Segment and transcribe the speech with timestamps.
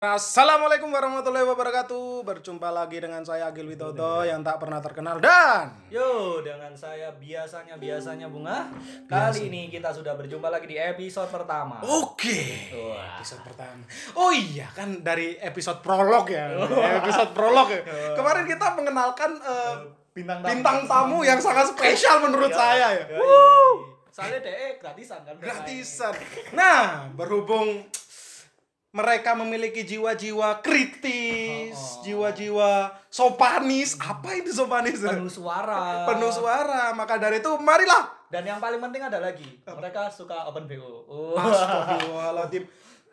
[0.00, 2.24] Assalamualaikum warahmatullahi wabarakatuh.
[2.24, 7.76] Berjumpa lagi dengan saya Agil Widodo yang tak pernah terkenal dan Yo, dengan saya biasanya
[7.76, 8.72] biasanya bunga.
[9.04, 11.84] Kali ini kita sudah berjumpa lagi di episode pertama.
[11.84, 12.72] Oke.
[12.80, 13.20] Wah.
[13.20, 13.84] Episode pertama.
[14.16, 16.48] Oh iya kan dari episode prolog ya.
[17.04, 17.84] episode prolog ya.
[18.16, 19.84] Kemarin kita mengenalkan eh,
[20.16, 23.20] Bintang bintang tamu yang sangat spesial menurut saya ya.
[23.20, 24.00] Wuh.
[24.08, 25.36] Soalnya DE gratisan kan.
[25.36, 26.16] Gratisan.
[26.56, 27.84] Nah, berhubung
[28.90, 32.02] mereka memiliki jiwa-jiwa kritis, Oh, oh.
[32.02, 32.70] jiwa-jiwa
[33.06, 33.94] sopanis.
[34.02, 34.98] Apa itu sopanis?
[34.98, 36.10] Penuh suara.
[36.10, 36.90] Penuh suara.
[36.94, 41.02] Maka dari itu marilah Dan yang paling penting ada lagi, mereka suka open BO.
[41.10, 41.34] Oh.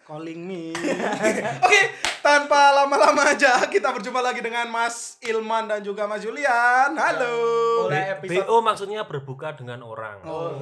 [0.08, 0.72] Calling me.
[1.68, 1.82] Oke
[2.18, 6.96] Tanpa lama-lama aja Kita berjumpa lagi dengan Mas Ilman dan juga Mas Julian.
[6.96, 7.36] Halo.
[7.84, 10.24] Mulai episode BO maksudnya berbuka dengan orang.
[10.24, 10.56] Oh.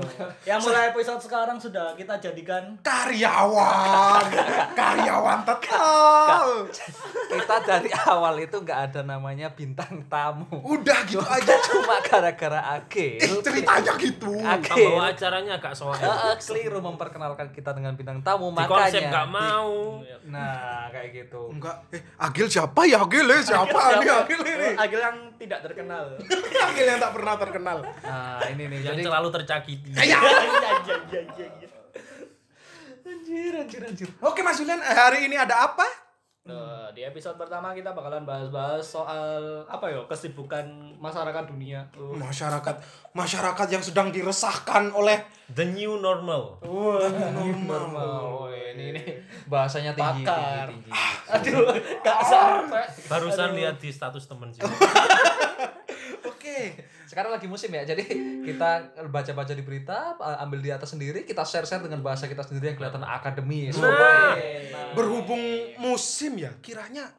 [0.44, 4.26] yang mulai episode sekarang sudah kita jadikan Karyawan.
[4.80, 6.66] Karyawan tetap.
[7.30, 10.50] Kita dari awal itu nggak ada namanya bintang tamu.
[10.62, 11.54] Udah gitu aja.
[11.64, 14.34] cuma gara-gara Agil Eh, Ceritanya gitu.
[14.38, 15.94] Agil Pembawa acaranya agak soal.
[15.96, 19.10] Eh, eh, keliru memperkenalkan kita dengan bintang tamu Di konsep makanya.
[19.10, 19.72] nggak mau.
[20.26, 25.00] nah kayak gitu Enggak Eh Agil siapa ya Agil eh Siapa ini Agil ini Agil
[25.00, 26.18] yang tidak terkenal.
[26.72, 29.90] Agil yang tak pernah terkenal nah ini nih Yang jadi selalu tercakiti.
[29.94, 31.48] Ya Iya iya iya iya.
[31.62, 31.70] iya.
[33.06, 36.05] anjir anjir anjir Oke Mas Julian eh, Hari ini ada apa?
[36.46, 40.62] Nah, di episode pertama kita bakalan bahas-bahas soal apa ya kesibukan
[41.02, 41.82] masyarakat dunia.
[41.98, 42.14] Oh.
[42.14, 42.76] Masyarakat
[43.18, 46.62] Masyarakat yang sedang diresahkan oleh The new normal.
[46.62, 47.10] Wah,
[47.66, 49.04] normal Woi, ini ini
[49.50, 50.70] bahasanya tinggi Pakar.
[50.70, 51.34] tinggi, tinggi.
[51.34, 51.66] Aduh,
[52.06, 52.86] gak sampai.
[53.10, 54.62] Barusan lihat di status temen sih.
[57.10, 58.04] Sekarang lagi musim ya jadi
[58.44, 58.70] kita
[59.10, 63.06] baca-baca di berita ambil di atas sendiri kita share-share dengan bahasa kita sendiri yang kelihatan
[63.06, 64.38] akademis Nah.
[64.98, 65.42] Berhubung
[65.78, 67.12] musim ya Kiranya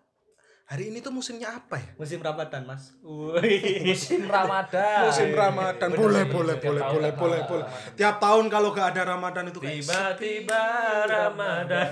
[0.67, 1.95] Hari ini tuh musimnya apa ya?
[1.95, 2.91] musim Ramadan, Mas.
[2.99, 3.87] Wih.
[3.87, 5.95] musim Ramadan Musim Ramadan.
[5.95, 7.65] Boleh, boleh, Tiap boleh, tahun boleh, kan boleh, boleh.
[7.71, 7.95] Ramadan.
[7.95, 10.65] Tiap tahun kalau gak ada Ramadan itu kayak Tiba-tiba
[11.07, 11.89] Ramadan.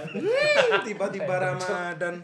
[0.83, 2.15] Tiba-tiba Ramadan.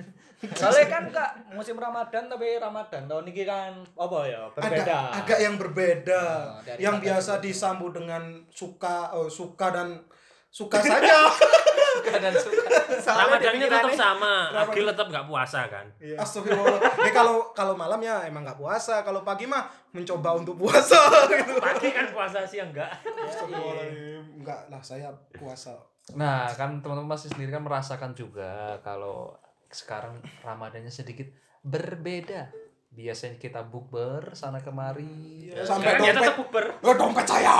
[0.40, 4.96] Soalnya kan kak musim Ramadan tapi Ramadan tahun ini kan apa ya berbeda.
[5.12, 6.22] Agak, agak yang berbeda.
[6.56, 10.00] Oh, yang biasa disambut dengan suka, oh, suka dan
[10.48, 11.28] suka saja.
[12.00, 12.64] suka dan suka
[13.04, 14.48] Ramadannya tetap sama.
[14.64, 15.86] Agil tetap nggak puasa kan.
[16.00, 16.80] Astagfirullah.
[17.04, 19.04] Eh kalau kalau malam ya emang nggak puasa.
[19.04, 21.60] Kalau pagi mah mencoba untuk puasa gitu.
[21.64, 22.88] Pagi kan puasa siang enggak.
[23.04, 24.40] Astagfirullahaladzim.
[24.40, 25.76] Enggak lah, saya puasa.
[26.16, 29.36] Nah, kan teman-teman pasti sendiri kan merasakan juga kalau
[29.70, 31.30] sekarang Ramadannya sedikit
[31.62, 32.50] berbeda.
[32.90, 36.26] Biasanya kita bukber sana kemari, Sampai Sekarang ya dompet.
[36.26, 36.64] tetap bukber.
[36.82, 37.56] Oh, dompet saya.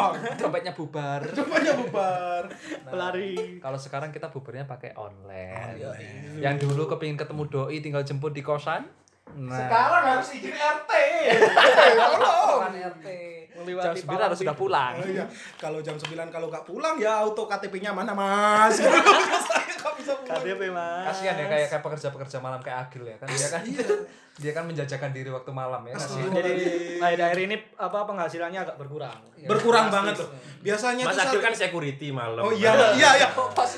[0.40, 1.20] dompetnya bubar.
[1.36, 2.42] Dompetnya bubar.
[2.88, 3.60] Pelari.
[3.60, 5.76] Kalau sekarang kita bubarnya pakai online.
[5.84, 5.92] Oh,
[6.40, 8.88] Yang dulu kepingin ketemu doi tinggal jemput di kosan.
[9.36, 10.92] Nah, Sekarang harus izin RT.
[11.94, 12.72] Tolong.
[12.72, 13.06] RT.
[13.70, 14.94] Melewati Jam 9 palang harus sudah pulang.
[14.98, 15.24] Oh, iya.
[15.54, 18.82] Kalau jam 9 kalau nggak pulang ya auto KTP-nya mana, Mas?
[19.46, 20.42] saya nggak bisa pulang.
[20.42, 21.04] KTP Mas.
[21.14, 23.62] Kasihan ya kayak kayak pekerja-pekerja malam kayak Agil ya kan dia kan
[24.42, 26.30] dia kan menjajakan diri waktu malam ya kasihan.
[26.34, 26.52] Jadi
[26.98, 29.20] akhir-akhir ini apa penghasilannya agak berkurang.
[29.46, 30.30] Berkurang banget loh.
[30.60, 32.42] Biasanya Mas tuh Agil kan security malam.
[32.42, 33.28] Oh iya, iya, iya.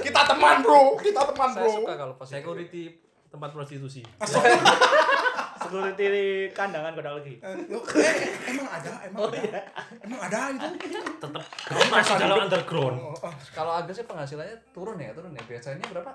[0.00, 0.96] Kita teman, Bro.
[0.96, 1.84] Kita teman, Saya Bro.
[1.84, 2.94] suka kalau pas Security
[3.32, 4.04] tempat prostitusi.
[5.72, 7.34] Security di kandangan kota lagi.
[7.40, 8.16] Eh, eh,
[8.52, 9.60] emang ada, emang ada.
[10.04, 10.68] Emang ada itu.
[11.16, 12.96] Tetap kamu masih dalam underground.
[13.00, 13.32] Oh, oh.
[13.56, 16.12] Kalau Agil sih penghasilannya turun ya turun ya biasanya berapa?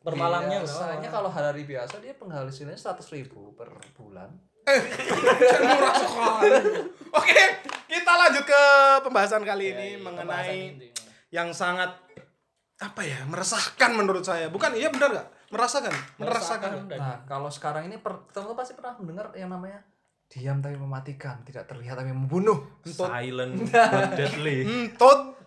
[0.00, 4.32] Per malamnya biasanya kalau hari biasa dia penghasilannya seratus ribu per bulan.
[4.66, 6.50] Saya murah sekali.
[7.14, 7.40] Oke,
[7.86, 8.62] kita lanjut ke
[9.06, 10.58] pembahasan kali ini Iya, mengenai
[11.30, 11.94] yang sangat
[12.76, 17.86] apa ya meresahkan menurut saya bukan iya benar nggak merasakan merasakan dan Nah kalau sekarang
[17.86, 19.78] ini per- teman-teman pasti pernah mendengar yang namanya
[20.26, 22.58] diam tapi mematikan, tidak terlihat tapi membunuh.
[22.82, 24.66] Silent but deadly.
[24.66, 25.38] entut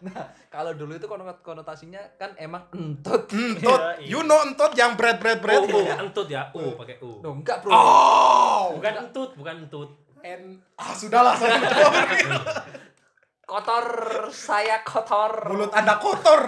[0.47, 3.27] Kalau dulu itu konot- konotasinya kan emang entut.
[3.29, 4.07] entut Iya, iya.
[4.07, 6.47] you know entut yang bread bread bread Oh, oh, entut ya.
[6.53, 7.19] U pakai U.
[7.19, 7.69] Loh, enggak bro.
[7.69, 9.90] oh Bukan entut, bukan entut.
[10.19, 11.59] N ah sudahlah saya
[13.41, 13.85] Kotor,
[14.29, 15.43] saya kotor.
[15.45, 16.43] mulut anda kotor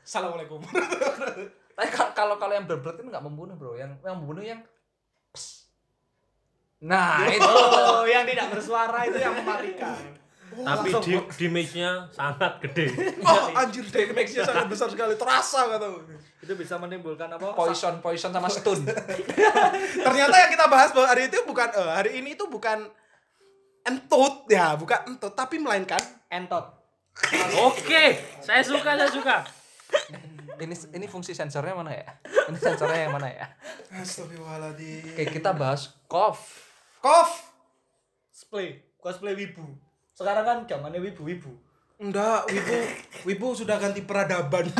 [0.00, 0.62] assalamualaikum
[1.78, 4.58] Tapi ka- kalau kalau yang berberat itu nggak membunuh bro, yang yang membunuh yang
[5.30, 5.70] Psst.
[6.82, 9.94] Nah itu Oh, yang tidak bersuara itu yang mematikan.
[10.48, 12.90] Tapi di damage-nya sangat gede.
[13.30, 15.86] oh anjir damage-nya sangat besar sekali terasa kata
[16.42, 17.54] Itu bisa menimbulkan apa?
[17.54, 18.82] poison poison sama stun.
[20.06, 22.90] ternyata yang kita bahas bahwa hari itu bukan eh, hari ini itu bukan
[23.86, 26.74] entut ya bukan entut tapi melainkan Entot.
[27.64, 29.36] Oke, saya suka, saya suka.
[30.64, 32.08] Ini ini fungsi sensornya mana ya?
[32.50, 33.46] Ini sensornya yang mana ya?
[33.94, 35.14] Astagfirullahaladzim.
[35.14, 36.42] Oke, kita bahas cough.
[36.98, 37.30] Kof.
[38.34, 39.66] Cosplay, cosplay wibu.
[40.14, 41.50] Sekarang kan zamannya wibu-wibu.
[41.98, 42.78] Enggak, Wibu,
[43.26, 44.70] Wibu sudah ganti peradaban.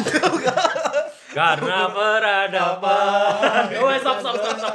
[1.35, 3.75] Karena peradaban.
[3.83, 4.75] Oh, stop, stop, stop, stop.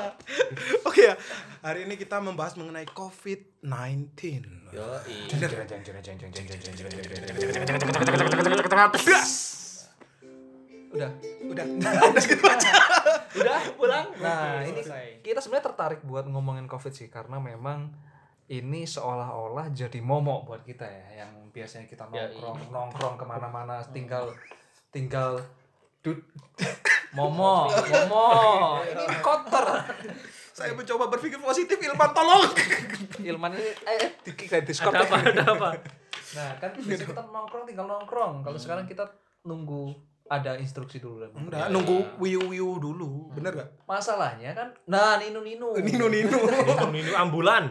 [0.83, 1.15] Oke ya,
[1.63, 4.11] hari ini kita membahas mengenai COVID-19.
[4.75, 4.83] Yo,
[10.93, 11.11] Udah.
[11.49, 11.65] Udah,
[12.13, 12.71] udah gitu aja.
[13.33, 14.07] Udah pulang.
[14.21, 15.25] Nah, ini selesai.
[15.25, 17.89] kita sebenarnya tertarik buat ngomongin Covid sih karena memang
[18.53, 23.81] ini seolah-olah jadi momok buat kita ya yang biasanya kita Ya, nongkrong nongkrong ke mana-mana
[23.89, 24.35] tinggal
[24.91, 25.41] tinggal
[26.03, 26.19] dud
[27.17, 28.27] momo momo
[28.83, 29.81] ini kotor
[30.53, 32.45] Saya mencoba berpikir positif, Ilman tolong.
[33.33, 35.15] Ilman ini eh, eh di, di Discord Ada apa?
[35.25, 35.69] Ada apa?
[36.33, 39.05] nah kan biasanya kita nongkrong tinggal nongkrong kalau sekarang kita
[39.45, 39.93] nunggu
[40.23, 43.29] ada instruksi dulu dan Enggak, nunggu wiu-wiu dulu.
[43.35, 43.69] Bener gak?
[43.83, 46.37] masalahnya kan nah ninu ninu Nino Nino.
[46.89, 47.69] Ini, ini ambulan.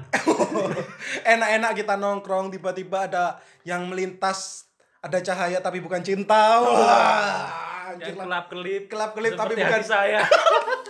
[1.32, 3.24] Enak-enak kita nongkrong, tiba-tiba ada
[3.64, 4.68] yang melintas,
[5.00, 6.60] ada cahaya tapi bukan cinta.
[6.60, 8.24] Wah, anjir Yang lah.
[8.28, 8.82] kelap kelip.
[8.86, 10.20] Kelap-kelip tapi Seperti bukan hati saya.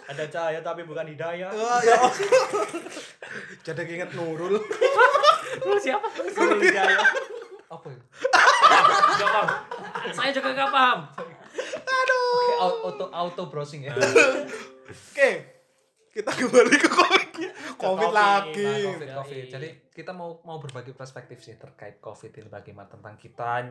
[0.02, 1.48] Ada cahaya tapi bukan hidayah.
[1.48, 1.96] Wah, ya.
[3.64, 4.60] Jadi inget Nurul.
[5.62, 6.04] Lu siapa?
[6.36, 7.00] Nurul hidayah.
[7.70, 8.00] apa ya?
[9.12, 9.48] Gak paham.
[10.10, 10.98] Saya juga gak paham.
[12.32, 15.30] Oke, au- auto auto browsing ya Oke,
[16.10, 17.50] kita kembali ke COVID-nya.
[17.74, 18.10] COVID COVID.
[18.10, 18.64] lagi.
[18.64, 19.44] Nah, COVID, COVID.
[19.48, 23.68] Jadi kita mau mau berbagi perspektif sih terkait COVID ini bagaimana tentang kita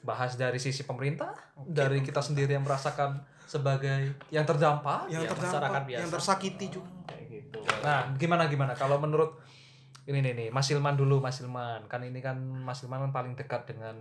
[0.00, 5.06] bahas dari sisi pemerintah, dari kita sendiri yang merasakan sebagai yang terdampak.
[5.08, 6.00] Yang Ya, terdampak, masyarakat biasa.
[6.00, 6.90] yang tersakiti juga.
[7.06, 7.58] Kayak gitu.
[7.80, 9.38] Nah, gimana gimana kalau menurut
[10.04, 13.34] ini nih nih Mas Ilman dulu Mas Ilman kan ini kan Mas Ilman kan paling
[13.34, 13.94] dekat dengan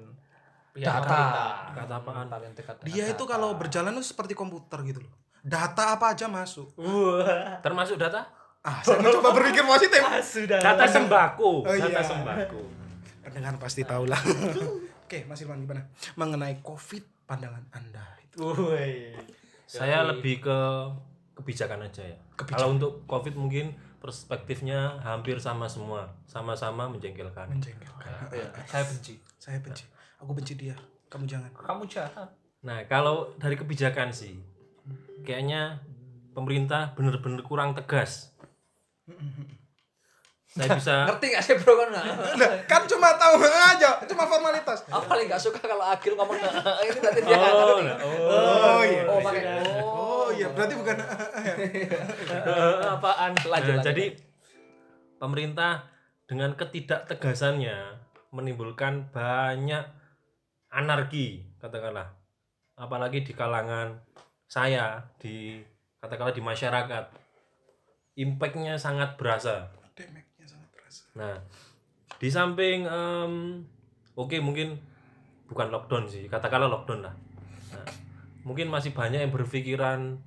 [0.86, 2.28] Apaan?
[2.30, 5.14] Paling dekat dengan Dia itu kalau berjalan itu seperti komputer gitu loh.
[5.42, 6.76] Data apa aja masuk.
[6.76, 7.58] Wah.
[7.64, 8.28] Termasuk data?
[8.68, 10.04] Ah, saya mencoba berpikir positif.
[10.04, 10.60] Ah, sudah.
[10.60, 11.64] Data sembako.
[11.64, 11.88] Oh, iya.
[11.88, 12.62] Data sembako.
[13.24, 14.20] Pendengar pasti tahu lah.
[15.08, 15.88] Oke, Mas Irwan gimana?
[16.20, 18.44] Mengenai COVID pandangan Anda itu.
[18.44, 19.16] Woi.
[19.64, 20.60] Saya lebih ke
[21.40, 22.18] kebijakan aja ya.
[22.36, 22.60] Kebijakan.
[22.60, 23.72] Kalau untuk COVID mungkin
[24.04, 27.48] perspektifnya hampir sama semua, sama-sama menjengkelkan.
[27.48, 28.36] Menjengkelkan.
[28.36, 29.16] Iya, saya benci.
[29.40, 29.88] Saya benci.
[30.18, 30.75] Aku benci dia.
[31.08, 31.50] Kamu jangan.
[31.54, 32.30] Kamu jahat.
[32.60, 34.34] Nah, kalau dari kebijakan sih,
[35.22, 35.80] kayaknya
[36.34, 38.34] pemerintah bener-bener kurang tegas.
[40.48, 41.90] Saya bisa Ngerti gak sih bro kan?
[41.94, 42.04] Nah,
[42.66, 44.84] kan cuma tahu aja, cuma formalitas.
[44.86, 46.36] Aku paling gak suka kalau Agil ngomong
[46.84, 47.38] ini tadi dia.
[47.38, 49.04] Oh, nah, Oh, iya.
[49.06, 49.42] Oh, pakai
[49.80, 50.98] Oh iya, berarti bukan
[52.98, 53.31] apaan?
[53.38, 53.86] Lanjut, Nah, lanjut.
[53.86, 54.06] jadi
[55.18, 55.88] pemerintah
[56.25, 57.78] dengan ketidaktegasannya
[58.30, 59.86] menimbulkan banyak
[60.72, 62.08] anarki katakanlah.
[62.78, 63.98] Apalagi di kalangan
[64.48, 65.62] saya di
[66.00, 67.06] katakanlah di masyarakat.
[68.18, 69.69] Impactnya sangat berasa.
[69.94, 71.04] Damage-nya sangat berasa.
[71.18, 71.36] nah
[72.18, 73.62] di samping em,
[74.18, 74.78] oke mungkin
[75.46, 77.16] bukan lockdown sih katakanlah lockdown lah.
[77.74, 77.88] Nah,
[78.42, 80.18] mungkin masih banyak yang berpikiran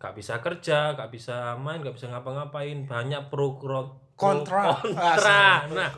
[0.00, 3.60] gak bisa kerja gak bisa main gak bisa ngapa-ngapain banyak pro
[4.20, 4.76] Kontra.
[4.76, 5.90] kontra nah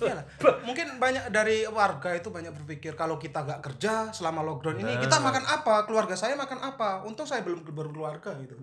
[0.00, 0.24] Iyalah.
[0.64, 5.20] Mungkin banyak dari warga itu banyak berpikir kalau kita nggak kerja selama lockdown ini kita
[5.20, 5.84] makan apa?
[5.84, 7.04] Keluarga saya makan apa?
[7.04, 8.56] Untung saya belum berkeluarga gitu.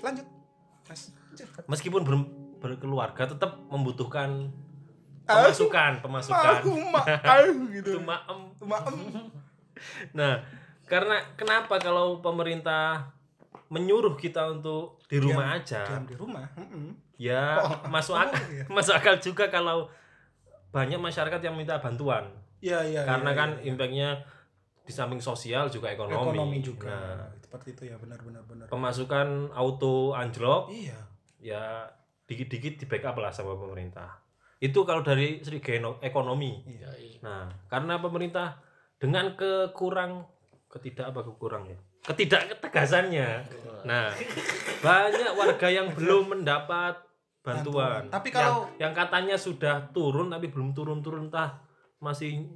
[0.00, 0.24] Lanjut.
[0.88, 1.12] Mas.
[1.64, 4.52] meskipun ber- berkeluarga tetap membutuhkan
[5.24, 6.60] pemasukan pemasukan
[7.72, 7.96] gitu.
[7.96, 8.96] itu maem Maem.
[10.12, 10.42] nah
[10.84, 13.08] karena kenapa kalau pemerintah
[13.72, 16.44] menyuruh kita untuk di rumah aja Diam di rumah.
[16.60, 16.92] Mm-mm.
[17.16, 17.56] ya
[17.88, 18.68] masuk akal iya.
[18.68, 19.88] masuk akal juga kalau
[20.68, 22.28] banyak masyarakat yang minta bantuan
[22.62, 23.02] Iya, iya.
[23.02, 23.66] karena iya, kan iya.
[23.74, 24.08] impactnya
[24.86, 26.90] di samping sosial juga ekonomi, ekonomi juga.
[26.94, 31.00] Nah, Seperti itu ya, benar benar pemasukan auto anjlok Iya.
[31.42, 31.62] ya
[32.28, 34.22] dikit-dikit di backup lah sama pemerintah
[34.62, 35.58] itu kalau dari segi
[36.00, 37.18] ekonomi Iya.
[37.20, 38.62] nah karena pemerintah
[38.96, 40.22] dengan kekurang
[40.70, 43.42] ketidak apa kekurang ya ketidak ketegasannya
[43.82, 44.10] nah
[44.78, 46.98] banyak warga yang belum mendapat
[47.42, 48.02] bantuan, Bantuan.
[48.06, 51.58] Tapi Yang- kalau- yang, katanya sudah turun tapi belum turun-turun entah
[51.98, 52.46] masih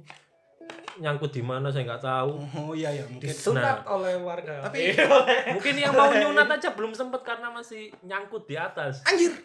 [0.97, 3.27] nyangkut di mana saya nggak tahu Oh iya ya, mungkin.
[3.27, 4.63] Disunat oleh warga.
[4.63, 4.95] Tapi-
[5.59, 9.35] mungkin yang mau nyunat aja belum sempet karena masih nyangkut di atas Anjir.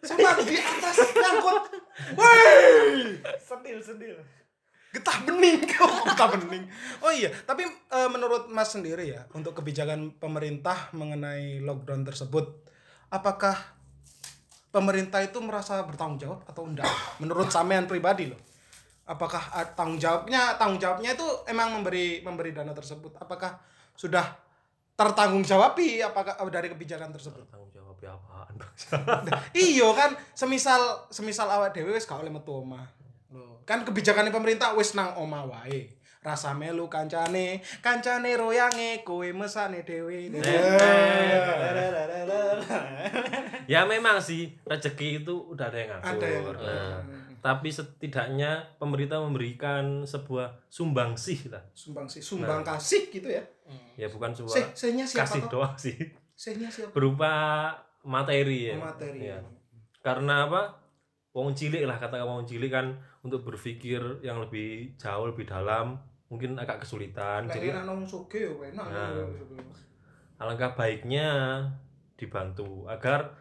[0.00, 1.64] Sama di atas nyangkut.
[2.18, 3.20] Woi.
[3.36, 4.16] Sedil, sedil.
[4.90, 6.66] Getah bening kau, getah bening.
[6.98, 12.66] Oh iya, tapi eh, menurut Mas sendiri ya, untuk kebijakan pemerintah mengenai lockdown tersebut,
[13.06, 13.54] apakah
[14.74, 16.90] pemerintah itu merasa bertanggung jawab atau enggak?
[17.22, 18.40] Menurut sampean pribadi loh.
[19.06, 23.14] Apakah eh, tanggung jawabnya tanggung jawabnya itu emang memberi memberi dana tersebut?
[23.22, 23.62] Apakah
[23.94, 24.26] sudah
[25.00, 28.72] tertanggung jawabi apakah dari kebijakan tersebut tanggung jawab ya apaan bang
[29.72, 32.84] iyo kan semisal semisal awak dhewe wis gak oleh metu omah
[33.68, 35.96] kan kebijakan pemerintah wis nang omah wae.
[36.20, 40.28] Rasa melu kancane kancane royange kowe mesane dhewe.
[43.70, 46.10] Ya memang sih rezeki itu udah ada yang ngatur.
[46.10, 46.94] Ada yang Nah,
[47.40, 51.64] tapi setidaknya pemerintah memberikan sebuah sumbangsih lah.
[51.72, 53.40] Sumbang sih sumbang kasih gitu ya.
[53.96, 55.64] Ya bukan sebuah siapa kasih toh?
[55.64, 55.96] doang sih.
[56.36, 56.92] Sihnya siapa?
[56.92, 57.32] Berupa
[58.04, 58.76] materi ya.
[58.76, 59.32] Materi.
[59.32, 59.40] Ya.
[60.00, 60.80] karena apa?
[61.30, 66.00] Wong cilik lah kata wong cilik kan untuk berpikir yang lebih jauh lebih dalam
[66.30, 67.50] mungkin agak kesulitan.
[67.50, 67.84] Jadi enak
[68.32, 69.26] yo enak Nah.
[70.40, 71.28] alangkah baiknya
[72.16, 73.36] dibantu agar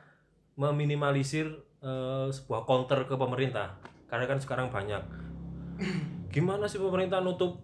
[0.59, 1.47] meminimalisir
[1.79, 3.79] eh, sebuah counter ke pemerintah.
[4.11, 4.99] Karena kan sekarang banyak.
[6.33, 7.63] Gimana sih pemerintah nutup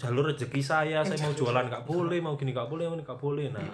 [0.00, 1.04] jalur rezeki saya?
[1.04, 3.46] Saya mau jualan nggak boleh mau gini nggak boleh mau ini nggak boleh.
[3.52, 3.66] Nah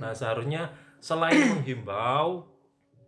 [0.00, 0.72] nah seharusnya
[1.04, 2.48] selain menghimbau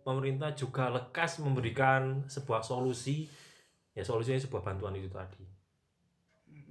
[0.05, 3.25] pemerintah juga lekas memberikan sebuah solusi
[3.93, 5.41] ya solusinya sebuah bantuan itu tadi.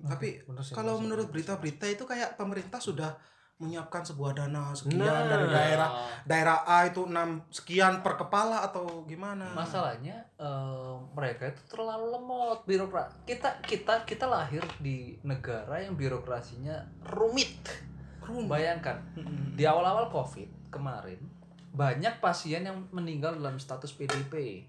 [0.03, 3.15] Tapi Bener sih, kalau sih, menurut berita-berita itu kayak pemerintah sudah
[3.63, 5.31] menyiapkan sebuah dana sekian Nah.
[5.31, 9.47] dari daerah Ah, daerah A itu enam sekian per kepala atau gimana?
[9.55, 16.83] Masalahnya eh, mereka itu terlalu lemot birokrat kita kita kita lahir di negara yang birokrasinya
[17.15, 17.63] rumit.
[18.23, 18.51] Rumit.
[18.51, 18.99] bayangkan
[19.55, 21.19] di awal-awal covid kemarin
[21.71, 24.67] banyak pasien yang meninggal dalam status PDP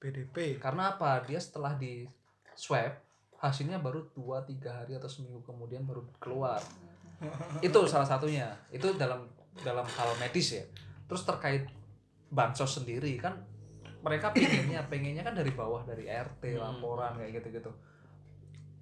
[0.00, 1.20] PDP karena apa?
[1.28, 2.08] Dia setelah di
[2.56, 2.96] swab
[3.40, 6.60] hasilnya baru 2-3 hari atau seminggu kemudian baru keluar.
[7.66, 8.48] Itu salah satunya.
[8.72, 9.28] Itu dalam
[9.60, 10.64] dalam hal medis ya.
[11.04, 11.68] Terus terkait
[12.30, 13.36] bansos sendiri kan
[14.00, 16.62] mereka pengennya pengennya kan dari bawah dari RT Hmm.
[16.62, 17.70] laporan kayak gitu gitu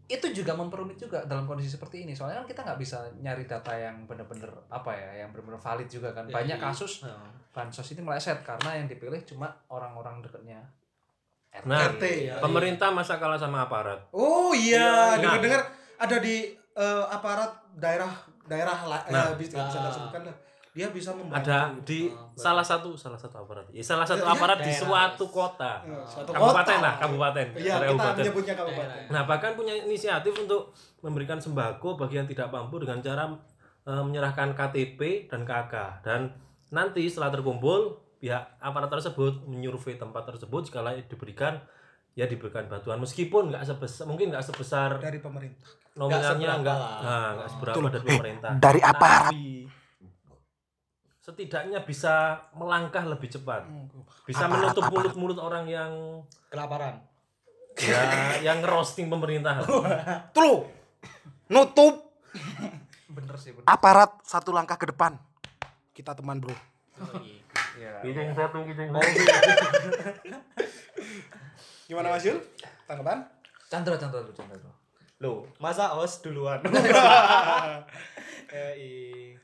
[0.08, 2.16] itu juga memperumit juga dalam kondisi seperti ini.
[2.16, 6.16] Soalnya kan kita nggak bisa nyari data yang bener-bener apa ya yang bener-bener valid juga
[6.16, 6.24] kan.
[6.24, 6.64] Ya, banyak iya.
[6.64, 7.04] kasus
[7.52, 10.64] bansos ini meleset karena yang dipilih cuma orang-orang dekatnya.
[11.60, 12.38] Nah, RT, ya.
[12.38, 15.18] pemerintah masa kalah sama aparat oh Iya, iya iya.
[15.18, 15.62] dengar-dengar
[15.96, 18.12] ada di eh, aparat daerah
[18.44, 19.26] daerah lah Nah.
[19.26, 19.86] ya, bisa bisa Ah.
[19.86, 20.36] disebutkan lah
[20.70, 22.38] dia bisa membantu ada di betul.
[22.38, 24.78] salah satu salah satu aparat ya salah satu Ya, aparat di daerah.
[25.10, 26.84] suatu kota Eh, suatu kabupaten kota.
[26.84, 29.00] lah kabupaten Iya, kita kabupaten menyebutnya kabupaten.
[29.08, 33.26] Nah bahkan punya inisiatif untuk memberikan sembako bagi yang tidak mampu dengan cara
[33.82, 36.20] eh, menyerahkan KTP dan KK dan
[36.68, 41.62] nanti setelah terkumpul pihak aparat tersebut menyurvei tempat tersebut layak diberikan
[42.12, 45.70] ya diberikan bantuan meskipun nggak sebesar mungkin nggak sebesar dari pemerintah.
[45.94, 47.52] nominalnya nggak nah, nggak Oh.
[47.52, 47.92] seberapa Betul.
[47.92, 49.42] dari pemerintah Dari tapi
[51.18, 52.14] setidaknya bisa
[52.52, 53.68] melangkah lebih cepat
[54.24, 54.94] bisa Aparat, menutup aparat.
[54.96, 55.92] mulut-mulut orang yang
[56.48, 56.98] kelaparan
[57.76, 58.00] ya
[58.50, 59.62] yang roasting pemerintah
[60.32, 60.66] Tuh,
[61.46, 61.94] nutup
[63.08, 63.66] bener sih bener.
[63.66, 65.16] aparat satu langkah ke depan.
[65.90, 66.54] Kita teman bro.
[67.78, 68.02] Ya.
[68.02, 68.98] Kijing satu, kijing Oh,
[71.88, 72.42] Gimana Mas Yul?
[72.90, 73.22] Tanggapan?
[73.70, 74.74] Chandra Chandra dulu Chandra dulu.
[75.18, 76.62] Loh, masa host duluan?
[78.54, 79.34] eh,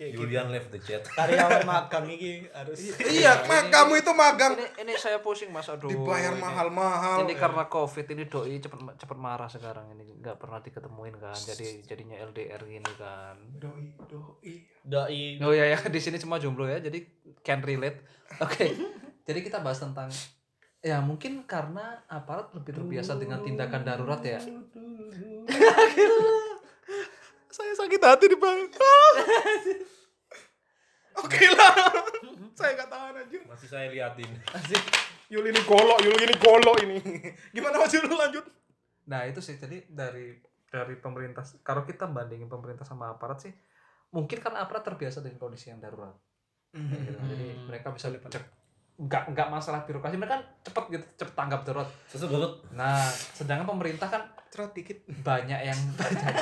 [0.00, 4.92] Julian left the chat karyawan magang ini harus iya, mak kamu itu magang Ini ini
[4.96, 5.92] saya pusing Mas aduh.
[5.92, 7.28] dibayar mahal-mahal.
[7.28, 11.84] Ini karena covid ini doi cepet cepet marah sekarang ini nggak pernah diketemuin kan jadi
[11.84, 13.36] jadinya LDR gini kan.
[13.60, 14.54] Doi, doi.
[14.80, 17.04] doi Oh ya ya di sini cuma jomblo ya jadi
[17.44, 18.00] can relate.
[18.40, 18.72] Oke
[19.28, 20.08] jadi kita bahas tentang
[20.80, 24.40] ya mungkin karena aparat lebih terbiasa dengan tindakan darurat ya.
[27.60, 28.66] Saya sakit hati di bang.
[31.20, 31.72] Oke lah.
[32.56, 33.38] Saya nggak tahan aja.
[33.44, 34.28] masih saya liatin
[35.30, 36.96] Yul ini golok, Yul ini golok ini.
[37.54, 38.42] Gimana Mas Yul lanjut?
[39.06, 40.34] Nah itu sih jadi dari
[40.66, 43.52] dari pemerintah kalau kita bandingin pemerintah sama aparat sih
[44.10, 46.14] mungkin kan aparat terbiasa dengan kondisi yang darurat.
[46.72, 47.12] Gitu.
[47.12, 47.66] Jadi Hmm.
[47.68, 48.44] mereka bisa cek
[49.00, 51.88] nggak nggak masalah birokrasi mereka kan cepet gitu cepet tanggap darurat.
[52.06, 52.96] sesudut Nah
[53.34, 55.06] sedangkan pemerintah kan Cerot dikit.
[55.22, 56.34] banyak yang banyak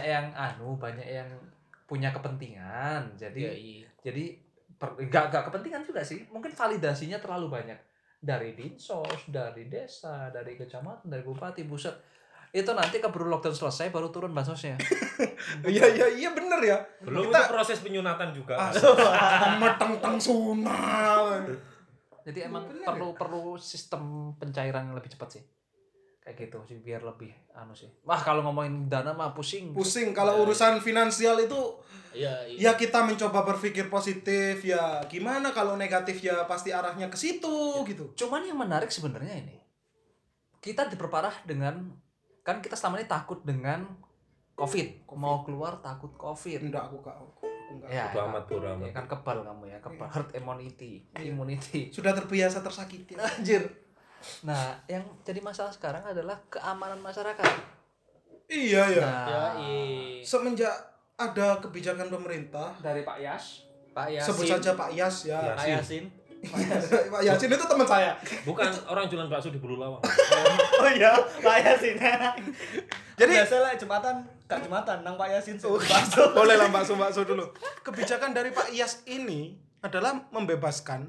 [0.00, 1.28] yang anu banyak yang
[1.84, 3.12] punya kepentingan.
[3.14, 4.24] Jadi ya, i- jadi
[4.74, 6.24] per, nggak nggak kepentingan juga sih.
[6.28, 7.78] Mungkin validasinya terlalu banyak.
[8.18, 11.92] Dari dinsos dari desa dari kecamatan dari bupati pusat
[12.50, 14.78] itu nanti keburu lockdown selesai baru turun bansosnya.
[15.64, 16.78] Iya iya iya bener ya.
[17.00, 18.58] belum Kita- itu proses penyunatan juga.
[19.62, 21.44] Meteng teng sunal.
[22.24, 24.00] jadi emang Bener perlu perlu sistem
[24.34, 25.42] pencairan yang lebih cepat sih
[26.24, 27.86] kayak gitu sih biar lebih anu sih.
[28.02, 29.70] Wah kalau ngomongin dana mah pusing.
[29.70, 31.76] Pusing kalau urusan finansial itu
[32.10, 37.14] ya, i- ya kita mencoba berpikir positif ya gimana kalau negatif ya pasti arahnya ke
[37.14, 38.16] situ gitu.
[38.16, 39.60] Cuman yang menarik sebenarnya ini
[40.58, 41.92] kita diperparah dengan
[42.40, 43.84] kan kita selama ini takut dengan
[44.54, 45.04] covid.
[45.10, 46.64] Mau keluar takut covid.
[46.64, 47.12] Enggak aku kak.
[47.14, 47.88] Aku enggak.
[47.90, 48.86] ya Bodo amat, bodo amat.
[48.86, 50.08] ya kan kebal kamu ya kebal.
[50.08, 51.92] Herd immunity immunity.
[51.92, 53.12] Sudah terbiasa tersakiti.
[53.20, 53.83] anjir
[54.42, 57.74] nah yang jadi masalah sekarang adalah keamanan masyarakat
[58.44, 59.00] Iya ya.
[59.00, 60.20] nah Ya, i.
[60.20, 60.68] Semenjak
[61.16, 63.64] ada kebijakan pemerintah, dari Pak Yas
[63.94, 64.26] Pak Yasin.
[64.26, 65.38] sebut saja Pak Yas ya.
[65.40, 65.54] Ya.
[65.54, 66.04] Pak Yasin.
[67.14, 68.12] Pak Yasin itu teman saya.
[68.44, 70.02] Bukan orang jualan bakso di Bulu Lawang.
[70.82, 71.96] Oh iya, Pak Yasin.
[73.20, 75.56] Jadi biasa lah jembatan, kak jembatan nang Pak Yasin.
[75.64, 75.78] Oh,
[76.34, 77.48] boleh lah bakso bakso dulu.
[77.80, 81.08] Kebijakan dari Pak Yas ini adalah membebaskan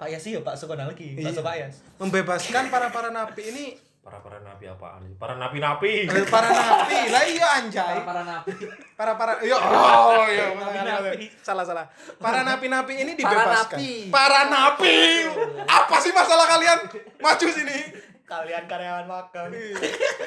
[0.00, 1.28] Pak Yas iya Pak Sukona lagi, Iya.
[1.44, 1.84] Pak Yas.
[2.00, 3.66] membebaskan para para napi ini.
[4.00, 5.12] Para para napi apaan sih?
[5.20, 6.08] Para napi-napi.
[6.08, 6.98] Eh, para napi.
[7.12, 8.00] Lah iya anjay.
[8.00, 8.56] Para nabi
[8.96, 10.56] para para yo oh iya
[11.44, 11.84] salah salah.
[12.16, 13.76] Para napi napi ini Para dibebaskan.
[13.76, 13.92] napi.
[14.08, 14.96] para napi.
[15.68, 16.80] Apa sih masalah kalian?
[17.20, 17.78] Maju sini.
[18.24, 19.52] Kalian karyawan magang.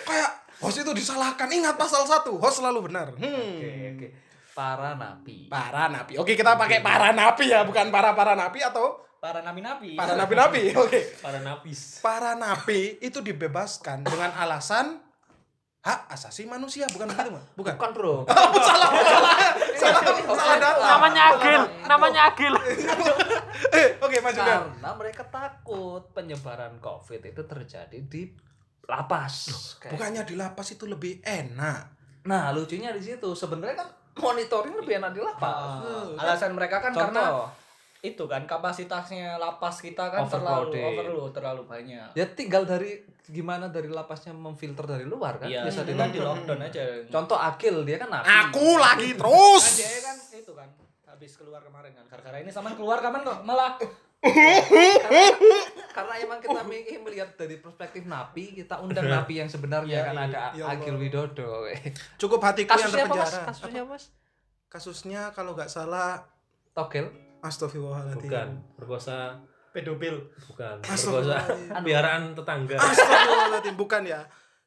[0.05, 1.49] kayak host itu disalahkan.
[1.49, 3.09] Ingat pasal satu host selalu benar.
[3.17, 3.25] Hmm.
[3.57, 4.07] oke oke.
[4.53, 5.49] Para napi.
[5.49, 6.21] Para napi.
[6.21, 9.95] Oke kita pakai para napi ya bukan para para napi atau Para napi-napi.
[9.95, 10.99] para napi napi oke.
[11.23, 12.03] Para napis.
[12.03, 14.99] para napi itu dibebaskan dengan alasan
[15.79, 17.43] hak asasi manusia bukan begitu Mas?
[17.55, 17.71] bukan?
[17.75, 18.15] Bukan bro.
[18.27, 18.91] Salah salah
[19.79, 22.53] salah salah data Namanya Agil, namanya Agil.
[23.79, 24.47] eh oke maju Dan.
[24.75, 28.27] karena mereka takut penyebaran covid itu terjadi di
[28.83, 29.35] lapas.
[29.79, 31.81] Kayak- bukannya di lapas itu lebih enak?
[32.27, 33.31] Nah lucunya di situ.
[33.31, 33.89] Sebenarnya kan
[34.19, 35.79] monitoring lebih enak di lapas.
[35.79, 37.62] Ah, alasan mereka kan karena contoh
[38.03, 42.11] itu kan kapasitasnya lapas kita kan terlalu overload, terlalu banyak.
[42.11, 46.19] ya tinggal dari gimana dari lapasnya memfilter dari luar kan Iya, bisa itu di di
[46.19, 46.83] lockdown aja.
[47.07, 50.67] contoh Akil dia kan napi aku lagi terus dia kan itu kan
[51.07, 52.03] habis keluar kemarin kan.
[52.11, 53.79] Gara-gara ini sama keluar kapan kok malah
[55.93, 60.15] karena emang kita ingin melihat dari perspektif napi kita undang napi yang sebenarnya Iya, kan
[60.17, 60.25] iya.
[60.25, 60.95] ada Ya Agil.
[60.97, 61.67] Widodo
[62.17, 64.03] cukup hatiku yang kasusnya apa mas terpenjara kasusnya apa mas
[64.67, 66.23] kasusnya kalau nggak salah
[66.73, 67.07] Togel
[67.43, 68.47] astagfirullahaladzim Bukan,
[68.79, 69.37] perkosa.
[69.69, 70.15] Pedofil.
[70.47, 70.79] bukan.
[70.79, 71.37] Perkosa
[71.83, 72.77] piaraan tetangga.
[72.79, 74.21] astagfirullahaladzim bukan ya.